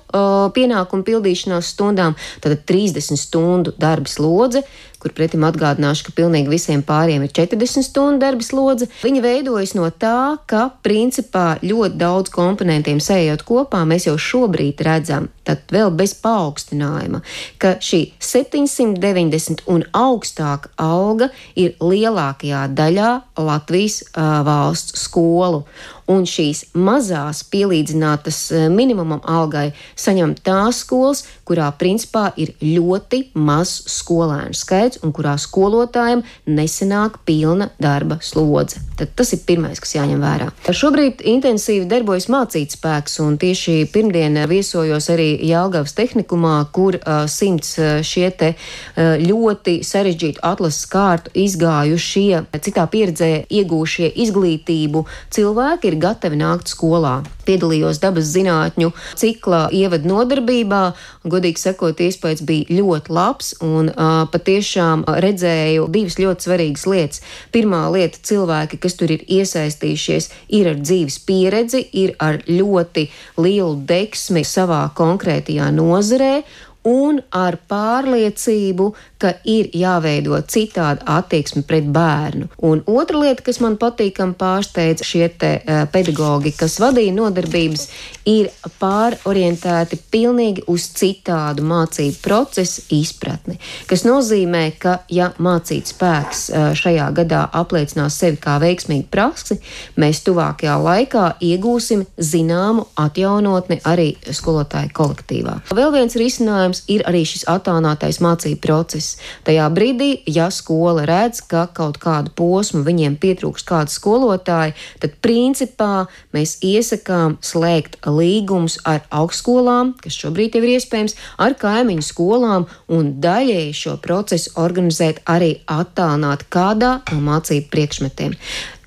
pienākumu 0.55 1.05
pildīšanās 1.07 1.73
stundām, 1.75 2.15
tad 2.43 2.63
30 2.69 3.19
stundu 3.19 3.73
darba 3.79 4.09
slodze 4.11 4.63
kur 5.01 5.13
pretim 5.17 5.45
atgādināšu, 5.47 6.07
ka 6.07 6.15
pilnīgi 6.21 6.51
visiem 6.51 6.83
pāriem 6.85 7.25
ir 7.25 7.33
40 7.33 7.87
stundu 7.87 8.21
darba 8.21 8.45
slodze. 8.45 8.87
Viņa 9.01 9.23
veidojas 9.25 9.75
no 9.77 9.89
tā, 9.89 10.37
ka 10.49 10.67
principā 10.85 11.57
ļoti 11.65 11.97
daudz 12.01 12.33
komponentiem 12.33 13.01
sējot 13.01 13.45
kopā, 13.47 13.83
mēs 13.89 14.07
jau 14.09 14.17
šobrīd 14.21 14.83
redzam, 14.85 15.29
tad 15.51 15.75
vēl 15.75 15.91
bez 15.99 16.15
paaugstinājuma, 16.23 17.21
ka 17.61 17.75
šī 17.83 18.01
790 18.23 19.65
un 19.71 19.85
augstāka 19.97 20.71
alga 20.81 21.31
ir 21.59 21.75
lielākajā 21.83 22.67
daļā 22.77 23.11
Latvijas 23.41 24.01
uh, 24.11 24.39
valsts 24.47 24.99
skolu 25.05 25.65
un 26.11 26.25
šīs 26.27 26.65
mazās 26.77 27.43
pielīdzinātas 27.51 28.39
minimumam 28.73 29.21
algai 29.27 29.71
saņem 29.99 30.35
tās 30.43 30.81
skolas, 30.83 31.23
kurā 31.47 31.69
principā 31.77 32.29
ir 32.41 32.53
ļoti 32.61 33.23
maz 33.39 33.73
skolēnu 33.91 34.55
skaits 34.57 35.01
un 35.05 35.13
kurā 35.15 35.37
skolotājiem 35.41 36.23
nesenāk 36.51 37.21
pilna 37.27 37.71
darba 37.81 38.19
slodze. 38.23 38.81
Tad 38.99 39.13
tas 39.17 39.33
ir 39.35 39.43
pirmais, 39.47 39.79
kas 39.81 39.95
jāņem 39.95 40.21
vērā. 40.21 40.49
Šobrīd 40.81 41.23
intensīvi 41.31 41.87
darbojas 41.89 42.29
mācīt 42.31 42.75
spēks, 42.75 43.19
un 43.23 43.37
tieši 43.41 43.87
pirmdien 43.93 44.37
viesojos 44.51 45.09
arī 45.13 45.33
Jālgavas 45.41 45.95
tehnikumā, 45.97 46.55
kur 46.71 46.97
uh, 46.99 47.25
simts 47.31 47.75
šie 48.07 48.29
te 48.37 48.53
uh, 48.53 49.17
ļoti 49.21 49.79
sarežģītu 49.87 50.43
atlases 50.45 50.87
kārtu 50.91 51.33
izgājušie, 51.37 52.43
citā 52.61 52.85
pieredzē 52.91 53.31
iegūšie 53.49 54.11
izglītību 54.25 55.05
cilvēki 55.33 55.91
ir 55.91 55.99
gatavi 56.01 56.39
nākt 56.39 56.71
skolā. 56.71 57.21
Piedalījos 57.47 57.99
dabas 58.01 58.29
zinātņu 58.31 58.91
cikla 59.17 59.63
ievadu 59.73 60.09
nodarbībā, 60.11 60.81
godīgi 61.25 61.61
sakot, 61.61 61.99
iespējas 61.99 62.43
bija 62.45 62.77
ļoti 62.81 63.13
labs, 63.15 63.53
un 63.65 63.89
uh, 63.89 64.23
patiešām 64.31 65.05
redzēju 65.25 65.87
divas 65.91 66.19
ļoti 66.21 66.47
svarīgas 66.47 66.85
lietas. 66.89 67.23
Pirmā 67.53 67.83
lieta- 67.93 68.21
cilvēki, 68.29 68.79
kas 68.81 68.97
tur 68.99 69.11
ir 69.11 69.25
iesaistījušies, 69.25 70.29
ir 70.49 70.71
ar 70.73 70.77
dzīves 70.81 71.19
pieredzi, 71.25 71.85
ir 71.91 72.15
ar 72.19 72.41
ļoti 72.47 73.07
lielu 73.37 73.75
deksmi 73.89 74.45
savā 74.45 74.83
konkrētajā 75.21 75.69
nozarē 75.75 76.41
un 76.89 77.21
ar 77.29 77.59
pārliecību, 77.69 78.87
ka 79.21 79.33
ir 79.47 79.69
jāveido 79.77 80.39
citāda 80.49 81.05
attieksme 81.19 81.63
pret 81.67 81.87
bērnu. 81.93 82.49
Un 82.65 82.83
otra 82.89 83.21
lieta, 83.21 83.45
kas 83.45 83.61
man 83.63 83.77
patīkam 83.81 84.33
pārsteidz 84.37 85.05
šie 85.05 85.27
te 85.41 85.51
uh, 85.61 85.83
pedagogi, 85.91 86.53
kas 86.57 86.79
vadīja 86.81 87.13
nodarbības, 87.15 87.87
ir 88.29 88.49
pārorientēti 88.81 89.99
pilnīgi 90.13 90.65
uz 90.71 90.87
citādu 90.97 91.65
mācību 91.67 92.19
procesu 92.23 92.85
izpratni, 92.93 93.57
kas 93.89 94.05
nozīmē, 94.07 94.63
ka 94.81 94.97
ja 95.11 95.31
mācīt 95.41 95.93
spēks 95.93 96.43
uh, 96.49 96.69
šajā 96.77 97.09
gadā 97.21 97.43
apliecinās 97.61 98.17
sevi 98.21 98.39
kā 98.41 98.57
veiksmīgu 98.61 99.09
praksi, 99.11 99.59
mēs 100.01 100.23
tuvākajā 100.25 100.77
laikā 100.81 101.25
iegūsim 101.51 102.05
zināmu 102.17 102.87
atjaunotni 102.99 103.81
arī 103.87 104.11
skolotāju 104.31 104.93
kolektīvā. 104.97 105.57
Vēl 105.75 105.93
viens 105.95 106.17
risinājums 106.19 106.83
ir 106.91 107.05
arī 107.09 107.23
šis 107.27 107.45
attālinātais 107.51 108.21
mācību 108.23 108.61
process. 108.63 109.10
Tajā 109.47 109.67
brīdī, 109.73 110.09
ja 110.29 110.49
skola 110.53 111.05
redz, 111.09 111.41
ka 111.47 111.65
kaut 111.75 111.99
kādu 112.01 112.33
posmu 112.37 112.83
viņiem 112.87 113.17
pietrūks 113.21 113.65
kāda 113.67 113.91
skolotāja, 113.91 114.75
tad 115.03 115.17
principā 115.23 116.07
mēs 116.35 116.57
iesakām 116.65 117.37
slēgt 117.45 117.99
līgumus 118.07 118.79
ar 118.87 119.03
augstskolām, 119.09 119.95
kas 120.01 120.17
šobrīd 120.23 120.57
ir 120.59 120.69
iespējams, 120.75 121.17
ar 121.41 121.57
kaimiņu 121.59 122.05
skolām 122.05 122.67
un 122.91 123.15
daļēji 123.23 123.77
šo 123.83 123.97
procesu 124.03 124.55
organizēt 124.61 125.23
arī 125.29 125.53
attālināt 125.69 126.47
kādā 126.53 126.99
no 127.11 127.21
mācību 127.25 127.71
priekšmetiem. 127.73 128.37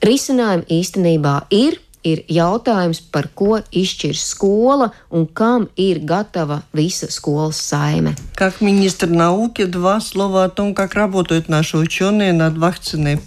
Risinājumi 0.04 0.68
īstenībā 0.80 1.38
ir, 1.54 1.78
ir 2.03 2.23
jautājums, 2.31 3.01
par 3.11 3.27
ko 3.35 3.59
izšķirs 3.71 4.23
skola 4.33 4.89
un 5.11 5.25
kam 5.27 5.67
ir 5.75 5.99
gatова 5.99 6.61
visa 6.73 7.09
skolas 7.11 7.59
saime. 7.59 8.15
Как 8.35 8.61
министр 8.61 9.07
науки, 9.07 9.65
два 9.65 9.99
слова 10.01 10.45
о 10.45 10.49
том, 10.49 10.73
как 10.73 10.93
работают 10.93 11.49
наши 11.49 11.77
ученые 11.77 12.33
над 12.33 12.57
вакциной 12.57 13.19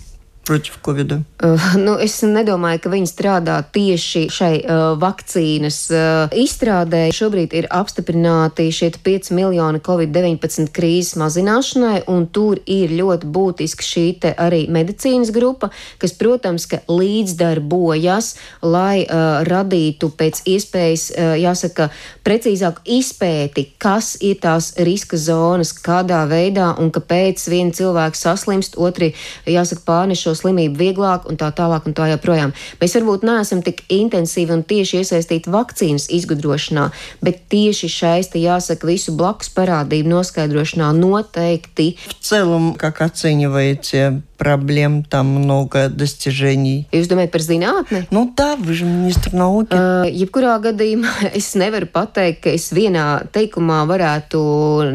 против 0.46 0.78
ковида? 0.78 1.22
Uh, 1.42 1.58
nu, 1.74 1.96
es 1.98 2.20
nedomāju, 2.22 2.84
ka 2.84 2.90
viņi 2.92 3.08
strādā 3.10 3.56
tieši 3.74 4.28
šai 4.30 4.52
uh, 4.62 4.82
vakcīnas 5.00 5.78
uh, 5.90 6.34
izstrādē. 6.38 7.08
Šobrīd 7.14 7.54
ir 7.58 7.66
apstiprināti 7.66 8.68
šie 8.70 8.92
5 8.94 9.32
miljoni 9.34 9.80
Covid-19 9.82 10.70
krīzes 10.70 11.16
mazināšanai, 11.18 12.04
un 12.06 12.28
tur 12.30 12.60
ir 12.66 12.94
ļoti 12.94 13.26
būtiska 13.34 13.86
šī 13.86 14.04
arī 14.38 14.66
medicīnas 14.70 15.32
grupa, 15.34 15.72
kas, 15.98 16.14
protams, 16.14 16.68
ka 16.70 16.82
līdzdarbojas, 16.86 18.36
lai 18.62 19.02
uh, 19.02 19.42
radītu 19.48 20.12
pēc 20.14 20.44
iespējas, 20.46 21.08
uh, 21.10 21.34
jāsaka, 21.42 21.88
precīzāku 22.22 22.86
izpēti, 23.00 23.66
kas 23.82 24.14
ir 24.22 24.38
tās 24.42 24.72
riska 24.78 25.18
zonas, 25.18 25.74
kādā 25.74 26.22
veidā 26.30 26.70
un 26.78 26.94
kāpēc 26.94 27.42
viena 27.50 27.74
cilvēka 27.74 28.18
saslimst, 28.18 28.78
otri, 28.78 29.10
jāsaka, 29.50 29.82
pārnešos 29.90 30.35
slimību 30.37 30.79
vieglāk 30.79 31.27
un 31.29 31.39
tā 31.39 31.49
tālāk 31.55 31.87
un 31.89 31.95
tā 31.97 32.09
joprojām. 32.13 32.53
Mēs 32.81 32.95
varbūt 32.99 33.25
neesam 33.27 33.63
tik 33.65 33.83
intensīvi 33.93 34.55
un 34.55 34.63
tieši 34.67 35.01
iesaistīti 35.01 35.53
vakcīnas 35.53 36.09
izgudrošanā, 36.17 36.87
bet 37.25 37.43
tieši 37.51 37.91
šeit 37.91 38.37
jāsaka 38.37 38.87
visu 38.89 39.15
blakus 39.17 39.51
parādību 39.55 40.13
noskaidrošanā 40.15 40.93
noteikti. 40.97 41.93
Celum 42.21 42.73
kā 42.79 42.93
kaciņa 42.95 43.51
vajadzēja 43.53 44.11
проблем, 44.42 45.04
там 45.04 45.26
много 45.26 45.88
достижений. 45.88 46.88
Jūs 46.90 47.06
domājat 47.06 47.30
par 47.30 47.42
zinātni? 47.46 48.06
Nu, 48.10 48.32
да, 48.36 48.56
вы 48.56 48.74
же 48.74 48.84
министр 48.84 49.32
науки. 49.32 49.70
Uh, 49.70 50.02
jebkurā 50.10 50.58
gadījumā 50.58 51.30
es 51.38 51.54
nevaru 51.54 51.86
pateikt, 51.86 52.42
ka 52.42 52.50
es 52.50 52.72
vienā 52.74 53.22
teikumā 53.30 53.84
varētu 53.86 54.40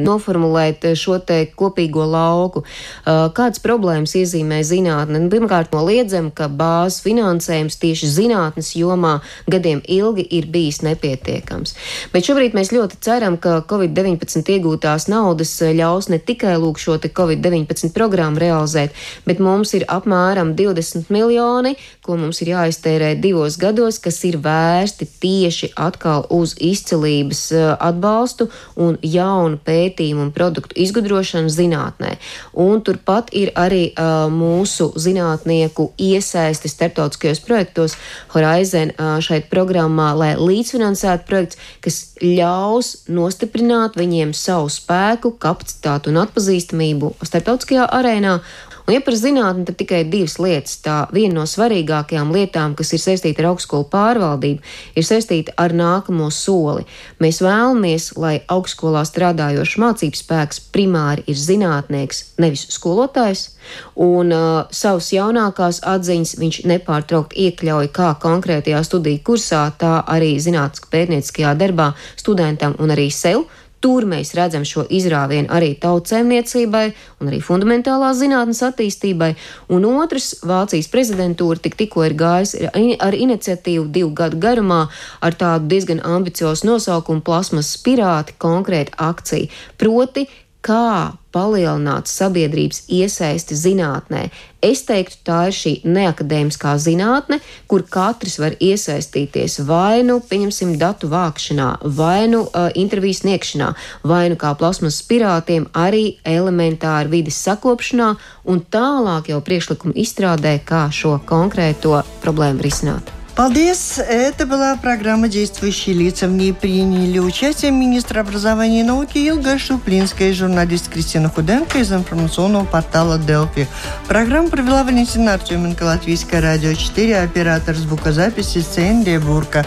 noformulēt 0.03 0.83
šo 0.99 1.19
te 1.23 1.45
kopīgo 1.47 2.03
lauku. 2.03 2.65
Uh, 3.05 3.31
kādas 3.31 3.63
problēmas 3.63 4.17
iezīmē 4.19 4.59
zinātne? 4.67 5.21
Nu, 5.23 5.31
pirmkārt, 5.31 5.71
noliedzam, 5.71 6.27
ka 6.27 6.49
bāzes 6.51 6.99
finansējums 7.07 7.79
tieši 7.79 8.11
zinātnes 8.11 8.73
jomā 8.75 9.21
gadiem 9.47 9.79
ilgi 9.87 10.27
ir 10.27 10.51
bijis 10.51 10.81
nepietiekams. 10.83 11.75
Bet 12.11 12.27
šobrīd 12.27 12.57
mēs 12.57 12.73
ļoti 12.75 12.99
ceram, 12.99 13.39
ka 13.39 13.61
Covid-19 13.63 14.43
iegūtās 14.57 15.07
naudas 15.07 15.55
ļaus 15.63 16.11
ne 16.11 16.19
tikai 16.19 16.57
lūk 16.59 16.83
šo 16.83 16.99
te 16.99 17.07
Covid-19 17.07 17.95
programmu 17.95 18.43
realizēt, 18.43 18.91
bet 19.23 19.30
mums 19.40 19.72
ir 19.78 19.86
apmēram 19.88 20.52
20 20.58 21.08
miljoni, 21.14 21.76
ko 22.02 22.16
mums 22.20 22.42
ir 22.42 22.52
jāiztērē 22.52 23.12
divos 23.22 23.56
gados, 23.60 24.00
kas 24.02 24.18
ir 24.28 24.40
vērsti 24.42 25.06
tieši 25.22 25.72
atkal 25.80 26.26
uz 26.34 26.56
izcelības 26.58 27.42
eh, 27.54 27.68
atbalstu 27.78 28.48
un 28.76 28.98
jaunu 29.02 29.60
pētījumu 29.62 30.26
un 30.26 30.32
produktu 30.34 30.76
izgudrošanu 30.82 31.52
zinātnē. 31.52 32.16
Un 32.58 32.82
turpat 32.84 33.30
ir 33.36 33.52
arī 33.58 33.92
uh, 33.92 34.26
mūsu 34.32 34.90
zinātnieku 35.00 35.90
iesaisti 36.00 36.70
starptautiskajos 36.70 37.40
projektos 37.46 37.96
Horizon 38.34 38.92
uh, 38.92 39.16
šeit 39.24 39.48
programmā, 39.52 40.12
lai 40.18 40.32
līdzfinansētu 40.40 41.28
projekts, 41.28 41.60
kas 41.84 42.00
ļaus 42.22 42.92
nostiprināt 43.12 43.96
viņiem 43.98 44.34
savu 44.36 44.70
spēku, 44.72 45.34
kapacitātu 45.42 46.12
un 46.12 46.22
atpazīstamību 46.24 47.14
starptautiskajā 47.22 47.88
arēnā 47.98 48.38
Un, 48.86 48.94
ja 48.96 49.02
par 49.04 49.14
zinātni, 49.14 49.64
tad 49.68 49.78
tikai 49.78 50.02
divas 50.10 50.38
lietas. 50.42 50.78
Tā 50.82 50.96
viena 51.14 51.40
no 51.40 51.46
svarīgākajām 51.46 52.32
lietām, 52.34 52.74
kas 52.78 52.92
ir 52.96 53.02
saistīta 53.02 53.44
ar 53.44 53.52
augstskolu 53.52 53.86
pārvaldību, 53.92 54.62
ir 54.98 55.06
saistīta 55.06 55.54
ar 55.60 55.74
nākamo 55.76 56.28
soli. 56.34 56.86
Mēs 57.22 57.38
vēlamies, 57.44 58.10
lai 58.18 58.34
augstskolā 58.50 59.04
strādājošs 59.06 59.78
mācību 59.82 60.18
spēks 60.18 60.62
primāri 60.74 61.26
ir 61.30 61.38
zinātnieks, 61.38 62.24
nevis 62.42 62.66
skolotājs, 62.74 63.52
un 63.94 64.34
uh, 64.34 64.66
savas 64.74 65.12
jaunākās 65.14 65.82
atziņas 65.86 66.36
viņš 66.42 66.60
nepārtraukti 66.72 67.46
iekļauj 67.46 67.92
kā 67.94 68.12
konkrētajā 68.22 68.82
studiju 68.86 69.22
kursā, 69.26 69.64
tā 69.78 70.00
arī 70.10 70.34
zinātniskā 70.42 70.90
pētnieciskajā 70.92 71.54
darbā 71.60 71.92
studentam 72.18 72.74
un 72.82 72.94
arī 72.94 73.10
sev 73.14 73.46
Tur 73.82 74.06
mēs 74.06 74.32
redzam 74.38 74.62
šo 74.68 74.84
izrāvienu 74.94 75.50
arī 75.50 75.72
tautsēmniecībai 75.82 76.84
un 77.20 77.30
arī 77.30 77.40
fundamentālās 77.42 78.20
zinātnes 78.20 78.62
attīstībai. 78.68 79.32
Un 79.74 79.86
otrs, 79.90 80.36
Vācijas 80.46 80.90
prezidentūra 80.92 81.58
tik 81.62 81.74
tikko 81.80 82.06
ir 82.06 82.14
gājusi 82.18 82.68
ar 82.72 83.16
iniciatīvu 83.16 83.88
divu 83.90 84.12
gadu 84.22 84.38
garumā 84.42 84.84
ar 85.20 85.38
tādu 85.38 85.72
diezgan 85.72 86.04
ambiciozu 86.06 86.70
nosaukumu 86.70 87.24
plasmas 87.26 87.74
spirāti 87.74 88.38
konkrēta 88.38 88.94
akcija. 89.10 89.50
Proti, 89.82 90.28
kā 90.62 91.18
palielināt 91.32 92.10
sabiedrības 92.10 92.84
iesaisti 92.92 93.56
zinātnē. 93.58 94.26
Es 94.62 94.84
teiktu, 94.86 95.16
tā 95.26 95.38
ir 95.50 95.56
šī 95.56 95.72
neakadēmiskā 95.82 96.76
zinātne, 96.78 97.40
kur 97.66 97.82
katrs 97.82 98.38
var 98.38 98.54
iesaistīties 98.62 99.58
vai 99.66 100.04
nu, 100.06 100.20
pieņemsim, 100.22 100.76
datu 100.78 101.10
vākšanā, 101.10 101.70
vai 101.98 102.28
nu 102.30 102.44
uh, 102.44 102.68
interviju 102.78 103.18
sniegšanā, 103.22 103.72
vai 104.06 104.28
nu 104.30 104.38
kā 104.38 104.52
plasmas 104.58 105.00
pirātiem, 105.08 105.66
arī 105.74 106.18
elementāri 106.22 107.10
vidas 107.16 107.40
sakopšanā 107.42 108.12
un 108.46 108.62
tālāk 108.62 109.32
jau 109.32 109.40
priekšlikumu 109.42 109.98
izstrādē, 110.04 110.60
kā 110.64 110.86
šo 110.94 111.18
konkrēto 111.26 111.98
problēmu 112.22 112.62
risināt. 112.62 113.21
Palдес. 113.34 113.98
Это 113.98 114.46
была 114.46 114.76
программа 114.76 115.28
«Действующие 115.28 115.94
лица». 115.94 116.28
В 116.28 116.32
ней 116.32 116.52
приняли 116.52 117.18
участие 117.18 117.70
министр 117.70 118.18
образования 118.18 118.80
и 118.80 118.84
науки 118.84 119.16
Илга 119.16 119.58
Шуплинская 119.58 120.30
и 120.30 120.34
журналист 120.34 120.88
Кристина 120.90 121.30
Худенко 121.30 121.78
из 121.78 121.90
информационного 121.92 122.66
портала 122.66 123.18
«Делфи». 123.18 123.68
Программу 124.06 124.48
провела 124.48 124.84
Валентина 124.84 125.34
Артеменко, 125.34 125.84
Латвийское 125.84 126.42
радио 126.42 126.74
4, 126.74 127.20
оператор 127.20 127.74
звукозаписи 127.74 128.60
Сэнди 128.60 129.16
Бурка. 129.16 129.64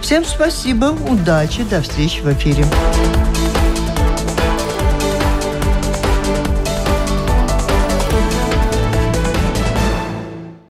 Всем 0.00 0.24
спасибо, 0.24 0.96
удачи, 1.08 1.64
до 1.64 1.82
встречи 1.82 2.20
в 2.20 2.32
эфире. 2.32 2.64